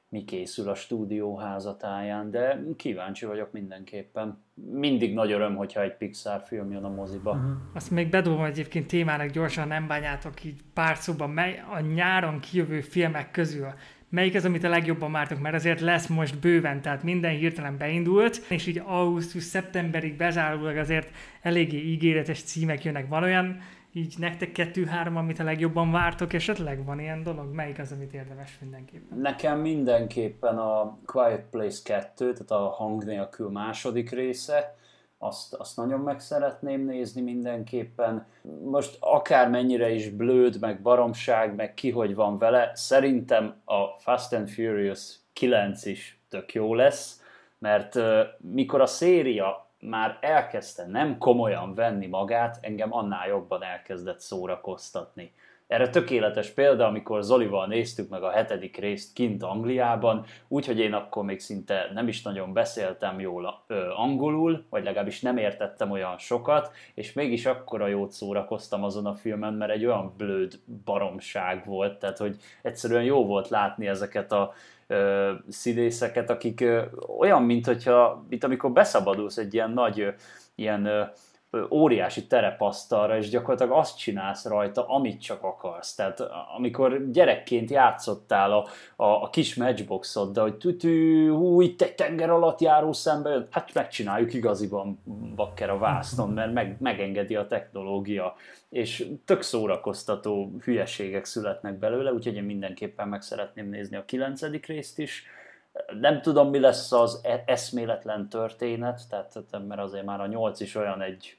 mi 0.08 0.24
készül 0.24 0.68
a 0.68 0.74
stúdió 0.74 1.36
házatáján, 1.36 2.30
de 2.30 2.62
kíváncsi 2.76 3.26
vagyok 3.26 3.52
mindenképpen. 3.52 4.42
Mindig 4.54 5.14
nagy 5.14 5.32
öröm, 5.32 5.56
hogyha 5.56 5.82
egy 5.82 5.96
Pixar 5.96 6.42
film 6.46 6.72
jön 6.72 6.84
a 6.84 6.88
moziba. 6.88 7.30
Uh-huh. 7.30 7.50
Azt 7.74 7.90
még 7.90 8.10
bedobom 8.10 8.44
egyébként 8.44 8.86
témának 8.86 9.30
gyorsan, 9.30 9.68
nem 9.68 9.86
bányátok 9.86 10.44
így 10.44 10.60
pár 10.74 10.96
szóban, 10.96 11.30
mely 11.30 11.62
a 11.70 11.80
nyáron 11.80 12.40
kijövő 12.40 12.80
filmek 12.80 13.30
közül 13.30 13.66
melyik 14.08 14.34
az, 14.34 14.44
amit 14.44 14.64
a 14.64 14.68
legjobban 14.68 15.12
vártok, 15.12 15.40
mert 15.40 15.54
azért 15.54 15.80
lesz 15.80 16.06
most 16.06 16.38
bőven, 16.38 16.82
tehát 16.82 17.02
minden 17.02 17.36
hirtelen 17.36 17.76
beindult, 17.78 18.42
és 18.48 18.66
így 18.66 18.82
augusztus-szeptemberig 18.84 20.16
bezárólag 20.16 20.76
azért 20.76 21.10
eléggé 21.42 21.78
ígéretes 21.78 22.42
címek 22.42 22.84
jönnek. 22.84 23.08
Van 23.08 23.22
olyan, 23.22 23.60
így 23.92 24.14
nektek 24.18 24.52
kettő-három, 24.52 25.16
amit 25.16 25.38
a 25.38 25.44
legjobban 25.44 25.90
vártok, 25.90 26.32
esetleg 26.32 26.84
van 26.84 27.00
ilyen 27.00 27.22
dolog? 27.22 27.54
Melyik 27.54 27.78
az, 27.78 27.92
amit 27.92 28.14
érdemes 28.14 28.58
mindenképpen? 28.60 29.18
Nekem 29.18 29.60
mindenképpen 29.60 30.58
a 30.58 30.98
Quiet 31.06 31.44
Place 31.50 31.78
2, 31.84 32.32
tehát 32.32 32.50
a 32.50 32.68
hang 32.68 33.04
nélkül 33.04 33.50
második 33.50 34.10
része, 34.10 34.77
azt, 35.18 35.54
azt 35.54 35.76
nagyon 35.76 36.00
meg 36.00 36.20
szeretném 36.20 36.84
nézni 36.84 37.20
mindenképpen. 37.20 38.26
Most 38.64 38.96
akármennyire 39.00 39.90
is 39.90 40.10
blőd, 40.10 40.60
meg 40.60 40.82
baromság, 40.82 41.54
meg 41.54 41.74
ki 41.74 41.90
hogy 41.90 42.14
van 42.14 42.38
vele, 42.38 42.70
szerintem 42.74 43.54
a 43.64 43.86
Fast 43.98 44.32
and 44.32 44.48
Furious 44.48 45.14
9 45.32 45.84
is 45.84 46.20
tök 46.28 46.54
jó 46.54 46.74
lesz, 46.74 47.22
mert 47.58 47.94
uh, 47.94 48.20
mikor 48.38 48.80
a 48.80 48.86
széria 48.86 49.66
már 49.80 50.18
elkezdte 50.20 50.86
nem 50.86 51.18
komolyan 51.18 51.74
venni 51.74 52.06
magát, 52.06 52.58
engem 52.60 52.94
annál 52.94 53.28
jobban 53.28 53.62
elkezdett 53.62 54.20
szórakoztatni. 54.20 55.32
Erre 55.68 55.88
tökéletes 55.88 56.50
példa, 56.50 56.86
amikor 56.86 57.22
Zolival 57.22 57.66
néztük 57.66 58.08
meg 58.08 58.22
a 58.22 58.30
hetedik 58.30 58.76
részt 58.76 59.12
kint 59.12 59.42
Angliában, 59.42 60.24
úgyhogy 60.48 60.78
én 60.78 60.92
akkor 60.92 61.24
még 61.24 61.40
szinte 61.40 61.90
nem 61.94 62.08
is 62.08 62.22
nagyon 62.22 62.52
beszéltem 62.52 63.20
jól 63.20 63.62
ö, 63.66 63.90
angolul, 63.90 64.64
vagy 64.70 64.84
legalábbis 64.84 65.20
nem 65.20 65.36
értettem 65.36 65.90
olyan 65.90 66.18
sokat, 66.18 66.70
és 66.94 67.12
mégis 67.12 67.46
akkora 67.46 67.86
jót 67.86 68.10
szórakoztam 68.10 68.84
azon 68.84 69.06
a 69.06 69.14
filmen, 69.14 69.54
mert 69.54 69.70
egy 69.70 69.84
olyan 69.84 70.14
blöd 70.16 70.58
baromság 70.84 71.66
volt, 71.66 71.98
tehát 71.98 72.18
hogy 72.18 72.36
egyszerűen 72.62 73.04
jó 73.04 73.26
volt 73.26 73.48
látni 73.48 73.86
ezeket 73.86 74.32
a 74.32 74.52
ö, 74.86 75.32
színészeket, 75.48 76.30
akik 76.30 76.60
ö, 76.60 76.82
olyan, 77.18 77.42
mint, 77.42 77.66
hogyha, 77.66 78.24
mint 78.28 78.44
amikor 78.44 78.72
beszabadulsz 78.72 79.36
egy 79.36 79.54
ilyen 79.54 79.70
nagy 79.70 80.00
ö, 80.00 80.08
ilyen 80.54 80.84
ö, 80.86 81.02
óriási 81.70 82.26
terepasztalra, 82.26 83.16
és 83.16 83.28
gyakorlatilag 83.28 83.78
azt 83.78 83.98
csinálsz 83.98 84.44
rajta, 84.44 84.86
amit 84.86 85.20
csak 85.20 85.42
akarsz. 85.42 85.94
Tehát 85.94 86.20
amikor 86.56 87.10
gyerekként 87.10 87.70
játszottál 87.70 88.52
a, 88.52 88.66
a, 88.96 89.22
a 89.22 89.30
kis 89.30 89.54
matchboxoddal, 89.54 90.42
hogy 90.42 90.56
tütű, 90.56 91.28
hú, 91.30 91.60
itt 91.60 91.82
egy 91.82 91.94
tenger 91.94 92.30
alatt 92.30 92.60
járó 92.60 92.92
szembe 92.92 93.30
jön, 93.30 93.46
hát 93.50 93.74
megcsináljuk 93.74 94.34
igaziban 94.34 95.02
bakker 95.34 95.70
a 95.70 95.78
vásznon, 95.78 96.30
mert 96.30 96.52
meg, 96.52 96.76
megengedi 96.80 97.36
a 97.36 97.46
technológia, 97.46 98.34
és 98.68 99.06
tök 99.24 99.42
szórakoztató 99.42 100.52
hülyeségek 100.62 101.24
születnek 101.24 101.78
belőle, 101.78 102.12
úgyhogy 102.12 102.34
én 102.34 102.44
mindenképpen 102.44 103.08
meg 103.08 103.22
szeretném 103.22 103.68
nézni 103.68 103.96
a 103.96 104.04
kilencedik 104.04 104.66
részt 104.66 104.98
is, 104.98 105.24
nem 106.00 106.20
tudom, 106.20 106.50
mi 106.50 106.58
lesz 106.58 106.92
az 106.92 107.20
e- 107.22 107.42
eszméletlen 107.46 108.28
történet, 108.28 109.00
tehát, 109.08 109.34
mert 109.68 109.80
azért 109.80 110.04
már 110.04 110.20
a 110.20 110.26
nyolc 110.26 110.60
is 110.60 110.74
olyan 110.74 111.02
egy 111.02 111.37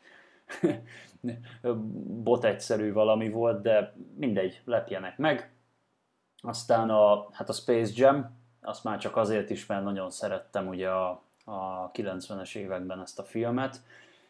bot 2.24 2.44
egyszerű 2.44 2.94
valami 2.94 3.30
volt, 3.30 3.62
de 3.62 3.94
mindegy, 4.16 4.62
lepjenek 4.66 5.18
meg. 5.18 5.52
Aztán 6.42 6.90
a, 6.90 7.28
hát 7.32 7.50
a 7.50 7.54
Space 7.54 7.92
Jam, 7.96 8.38
azt 8.62 8.84
már 8.84 8.98
csak 8.98 9.18
azért 9.18 9.50
is, 9.50 9.66
mert 9.66 9.84
nagyon 9.84 10.10
szerettem 10.10 10.68
ugye 10.68 10.90
a, 10.90 11.24
a 11.46 11.92
90-es 11.92 12.56
években 12.56 13.02
ezt 13.02 13.20
a 13.20 13.24
filmet, 13.24 13.82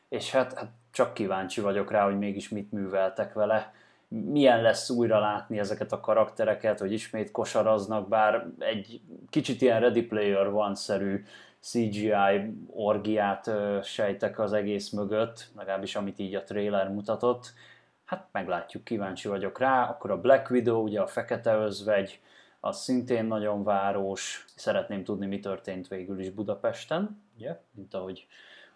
és 0.09 0.31
hát, 0.31 0.53
hát 0.53 0.71
csak 0.91 1.13
kíváncsi 1.13 1.61
vagyok 1.61 1.91
rá, 1.91 2.03
hogy 2.03 2.17
mégis 2.17 2.49
mit 2.49 2.71
műveltek 2.71 3.33
vele 3.33 3.73
milyen 4.09 4.61
lesz 4.61 4.89
újra 4.89 5.19
látni 5.19 5.59
ezeket 5.59 5.91
a 5.91 5.99
karaktereket, 5.99 6.79
hogy 6.79 6.91
ismét 6.91 7.31
kosaraznak, 7.31 8.07
bár 8.07 8.47
egy 8.59 9.01
kicsit 9.29 9.61
ilyen 9.61 9.79
Ready 9.79 10.01
Player 10.01 10.47
One-szerű 10.47 11.23
CGI 11.59 12.53
orgiát 12.67 13.51
sejtek 13.83 14.39
az 14.39 14.53
egész 14.53 14.89
mögött, 14.89 15.47
legalábbis 15.57 15.95
amit 15.95 16.19
így 16.19 16.35
a 16.35 16.43
trailer 16.43 16.89
mutatott. 16.89 17.53
Hát 18.05 18.27
meglátjuk, 18.31 18.83
kíváncsi 18.83 19.27
vagyok 19.27 19.59
rá. 19.59 19.89
Akkor 19.89 20.11
a 20.11 20.21
Black 20.21 20.49
Widow, 20.49 20.81
ugye 20.81 21.01
a 21.01 21.07
fekete 21.07 21.55
özvegy, 21.55 22.19
az 22.59 22.81
szintén 22.81 23.25
nagyon 23.25 23.63
város. 23.63 24.45
Szeretném 24.55 25.03
tudni, 25.03 25.25
mi 25.25 25.39
történt 25.39 25.87
végül 25.87 26.19
is 26.19 26.29
Budapesten, 26.29 27.23
ugye? 27.35 27.59
mint 27.71 27.93
ahogy 27.93 28.27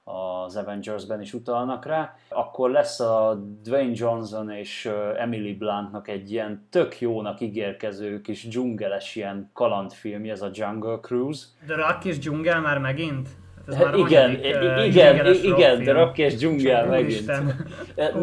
az 0.03 0.55
Avengers-ben 0.55 1.21
is 1.21 1.33
utalnak 1.33 1.85
rá, 1.85 2.15
akkor 2.29 2.69
lesz 2.69 2.99
a 2.99 3.43
Dwayne 3.63 3.93
Johnson 3.95 4.49
és 4.49 4.89
Emily 5.17 5.53
Bluntnak 5.53 6.07
egy 6.07 6.31
ilyen 6.31 6.67
tök 6.69 7.01
jónak 7.01 7.41
ígérkező 7.41 8.21
kis 8.21 8.47
dzsungeles 8.47 9.15
ilyen 9.15 9.49
kalandfilm, 9.53 10.29
ez 10.29 10.41
a 10.41 10.49
Jungle 10.53 10.99
Cruise. 11.01 11.45
The 11.67 11.75
Rock 11.75 12.05
és 12.05 12.17
dzsungel 12.17 12.61
már 12.61 12.77
megint? 12.77 13.29
Hát 13.67 13.75
ez 13.75 13.83
már 13.83 13.95
igen, 13.95 14.29
uh, 14.29 14.85
igen, 14.85 15.33
igen, 15.43 15.83
The 15.83 15.91
Rock 15.91 16.17
és 16.17 16.35
dzsungel 16.35 16.85
megint. 16.85 17.31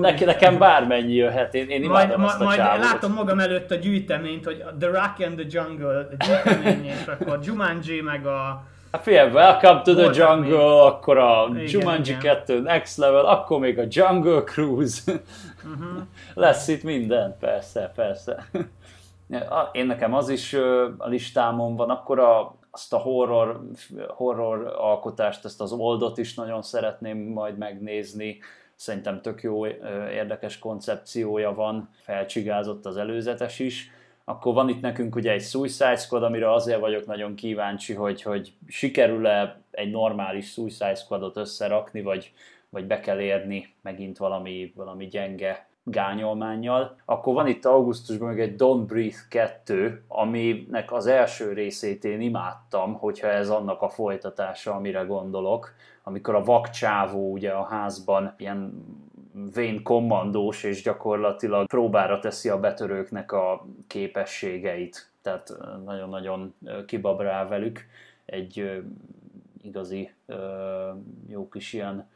Neki, 0.00 0.24
nekem 0.24 0.58
bármennyi 0.58 1.14
jöhet, 1.14 1.54
én, 1.54 1.68
én 1.68 1.82
imádom 1.82 2.20
majd, 2.20 2.30
azt 2.30 2.40
a 2.40 2.44
Majd 2.44 2.58
csávot. 2.58 2.84
látom 2.84 3.12
magam 3.12 3.38
előtt 3.38 3.70
a 3.70 3.74
gyűjteményt, 3.74 4.44
hogy 4.44 4.64
The 4.78 4.88
Rock 4.90 5.26
and 5.26 5.36
the 5.36 5.46
Jungle, 5.48 6.08
gyűjtemény, 6.26 6.84
és 6.84 7.06
akkor 7.18 7.38
Jumanji 7.42 8.00
meg 8.00 8.26
a 8.26 8.64
Hát 8.92 9.03
figyelj, 9.03 9.33
Welcome 9.33 9.83
to 9.83 9.94
the 9.94 10.03
Jungle, 10.03 10.40
még. 10.40 10.53
akkor 10.53 11.18
a 11.18 11.48
igen, 11.50 11.68
Jumanji 11.68 12.11
igen. 12.11 12.20
2 12.20 12.61
Next 12.61 12.96
Level, 12.96 13.24
akkor 13.24 13.59
még 13.59 13.79
a 13.79 13.85
Jungle 13.88 14.42
Cruise. 14.44 15.12
Uh-huh. 15.12 16.03
Lesz 16.35 16.68
itt 16.68 16.83
minden, 16.83 17.37
persze, 17.40 17.92
persze. 17.94 18.48
Én 19.72 19.87
nekem 19.87 20.14
az 20.14 20.29
is 20.29 20.53
a 20.98 21.09
listámon 21.09 21.76
van, 21.76 21.90
akkor 21.90 22.18
a, 22.18 22.55
azt 22.70 22.92
a 22.92 22.98
horror, 22.98 23.61
horror 24.09 24.74
alkotást, 24.79 25.44
ezt 25.44 25.61
az 25.61 25.72
oldot 25.72 26.18
is 26.18 26.35
nagyon 26.35 26.62
szeretném 26.62 27.18
majd 27.18 27.59
megnézni. 27.59 28.38
Szerintem 28.74 29.20
tök 29.20 29.42
jó, 29.42 29.66
érdekes 30.12 30.59
koncepciója 30.59 31.55
van, 31.55 31.90
felcsigázott 31.96 32.87
az 32.87 32.96
előzetes 32.96 33.59
is 33.59 33.90
akkor 34.30 34.54
van 34.54 34.68
itt 34.68 34.80
nekünk 34.80 35.14
ugye 35.14 35.32
egy 35.32 35.42
Suicide 35.42 35.96
Squad, 35.96 36.22
amire 36.22 36.52
azért 36.52 36.80
vagyok 36.80 37.06
nagyon 37.06 37.34
kíváncsi, 37.34 37.94
hogy, 37.94 38.22
hogy 38.22 38.52
sikerül-e 38.66 39.60
egy 39.70 39.90
normális 39.90 40.50
Suicide 40.50 40.94
Squadot 40.94 41.36
összerakni, 41.36 42.02
vagy, 42.02 42.32
vagy 42.68 42.86
be 42.86 43.00
kell 43.00 43.20
érni 43.20 43.74
megint 43.82 44.18
valami, 44.18 44.72
valami 44.76 45.06
gyenge 45.06 45.68
gányolmánnyal. 45.82 46.96
Akkor 47.04 47.34
van 47.34 47.46
itt 47.46 47.64
augusztusban 47.64 48.28
még 48.28 48.38
egy 48.38 48.54
Don't 48.58 48.84
Breathe 48.86 49.20
2, 49.28 50.04
aminek 50.08 50.92
az 50.92 51.06
első 51.06 51.52
részét 51.52 52.04
én 52.04 52.20
imádtam, 52.20 52.94
hogyha 52.94 53.28
ez 53.28 53.50
annak 53.50 53.82
a 53.82 53.88
folytatása, 53.88 54.74
amire 54.74 55.00
gondolok, 55.00 55.74
amikor 56.02 56.34
a 56.34 56.44
vakcsávó 56.44 57.32
ugye 57.32 57.50
a 57.50 57.64
házban 57.64 58.34
ilyen 58.38 58.84
vén 59.53 59.83
kommandós, 59.83 60.62
és 60.62 60.83
gyakorlatilag 60.83 61.66
próbára 61.66 62.18
teszi 62.18 62.48
a 62.48 62.61
betörőknek 62.61 63.33
a 63.33 63.66
képességeit. 63.87 65.11
Tehát 65.22 65.53
nagyon-nagyon 65.85 66.55
kibabrál 66.87 67.48
velük. 67.48 67.87
Egy 68.24 68.83
igazi 69.62 70.11
jó 71.29 71.48
kis 71.48 71.72
ilyen 71.72 72.09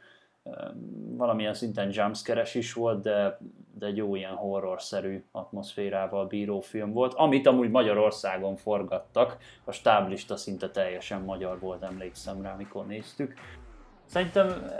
valamilyen 1.17 1.53
szinten 1.53 1.89
jumpscare 1.91 2.45
is 2.53 2.73
volt, 2.73 3.01
de, 3.01 3.39
de 3.79 3.85
egy 3.85 3.97
jó 3.97 4.15
ilyen 4.15 4.33
horror-szerű 4.33 5.23
atmoszférával 5.31 6.25
bíró 6.25 6.59
film 6.59 6.91
volt, 6.91 7.13
amit 7.13 7.47
amúgy 7.47 7.69
Magyarországon 7.69 8.55
forgattak, 8.55 9.37
a 9.63 9.71
stáblista 9.71 10.35
szinte 10.35 10.69
teljesen 10.69 11.21
magyar 11.21 11.59
volt, 11.59 11.83
emlékszem 11.83 12.41
rá, 12.41 12.55
mikor 12.55 12.85
néztük. 12.85 13.33
Szerintem 14.05 14.71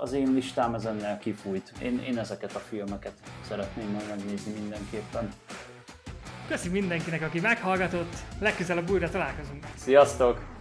az 0.00 0.12
én 0.12 0.32
listám 0.32 0.74
ezennel 0.74 1.18
kifújt. 1.18 1.72
Én, 1.82 2.02
én 2.06 2.18
ezeket 2.18 2.54
a 2.54 2.58
filmeket 2.58 3.12
szeretném 3.48 3.90
majd 3.90 4.08
megnézni 4.08 4.52
mindenképpen. 4.52 5.32
Köszi 6.48 6.68
mindenkinek, 6.68 7.22
aki 7.22 7.40
meghallgatott, 7.40 8.16
legközelebb 8.40 8.90
újra 8.90 9.10
találkozunk. 9.10 9.66
Sziasztok! 9.76 10.57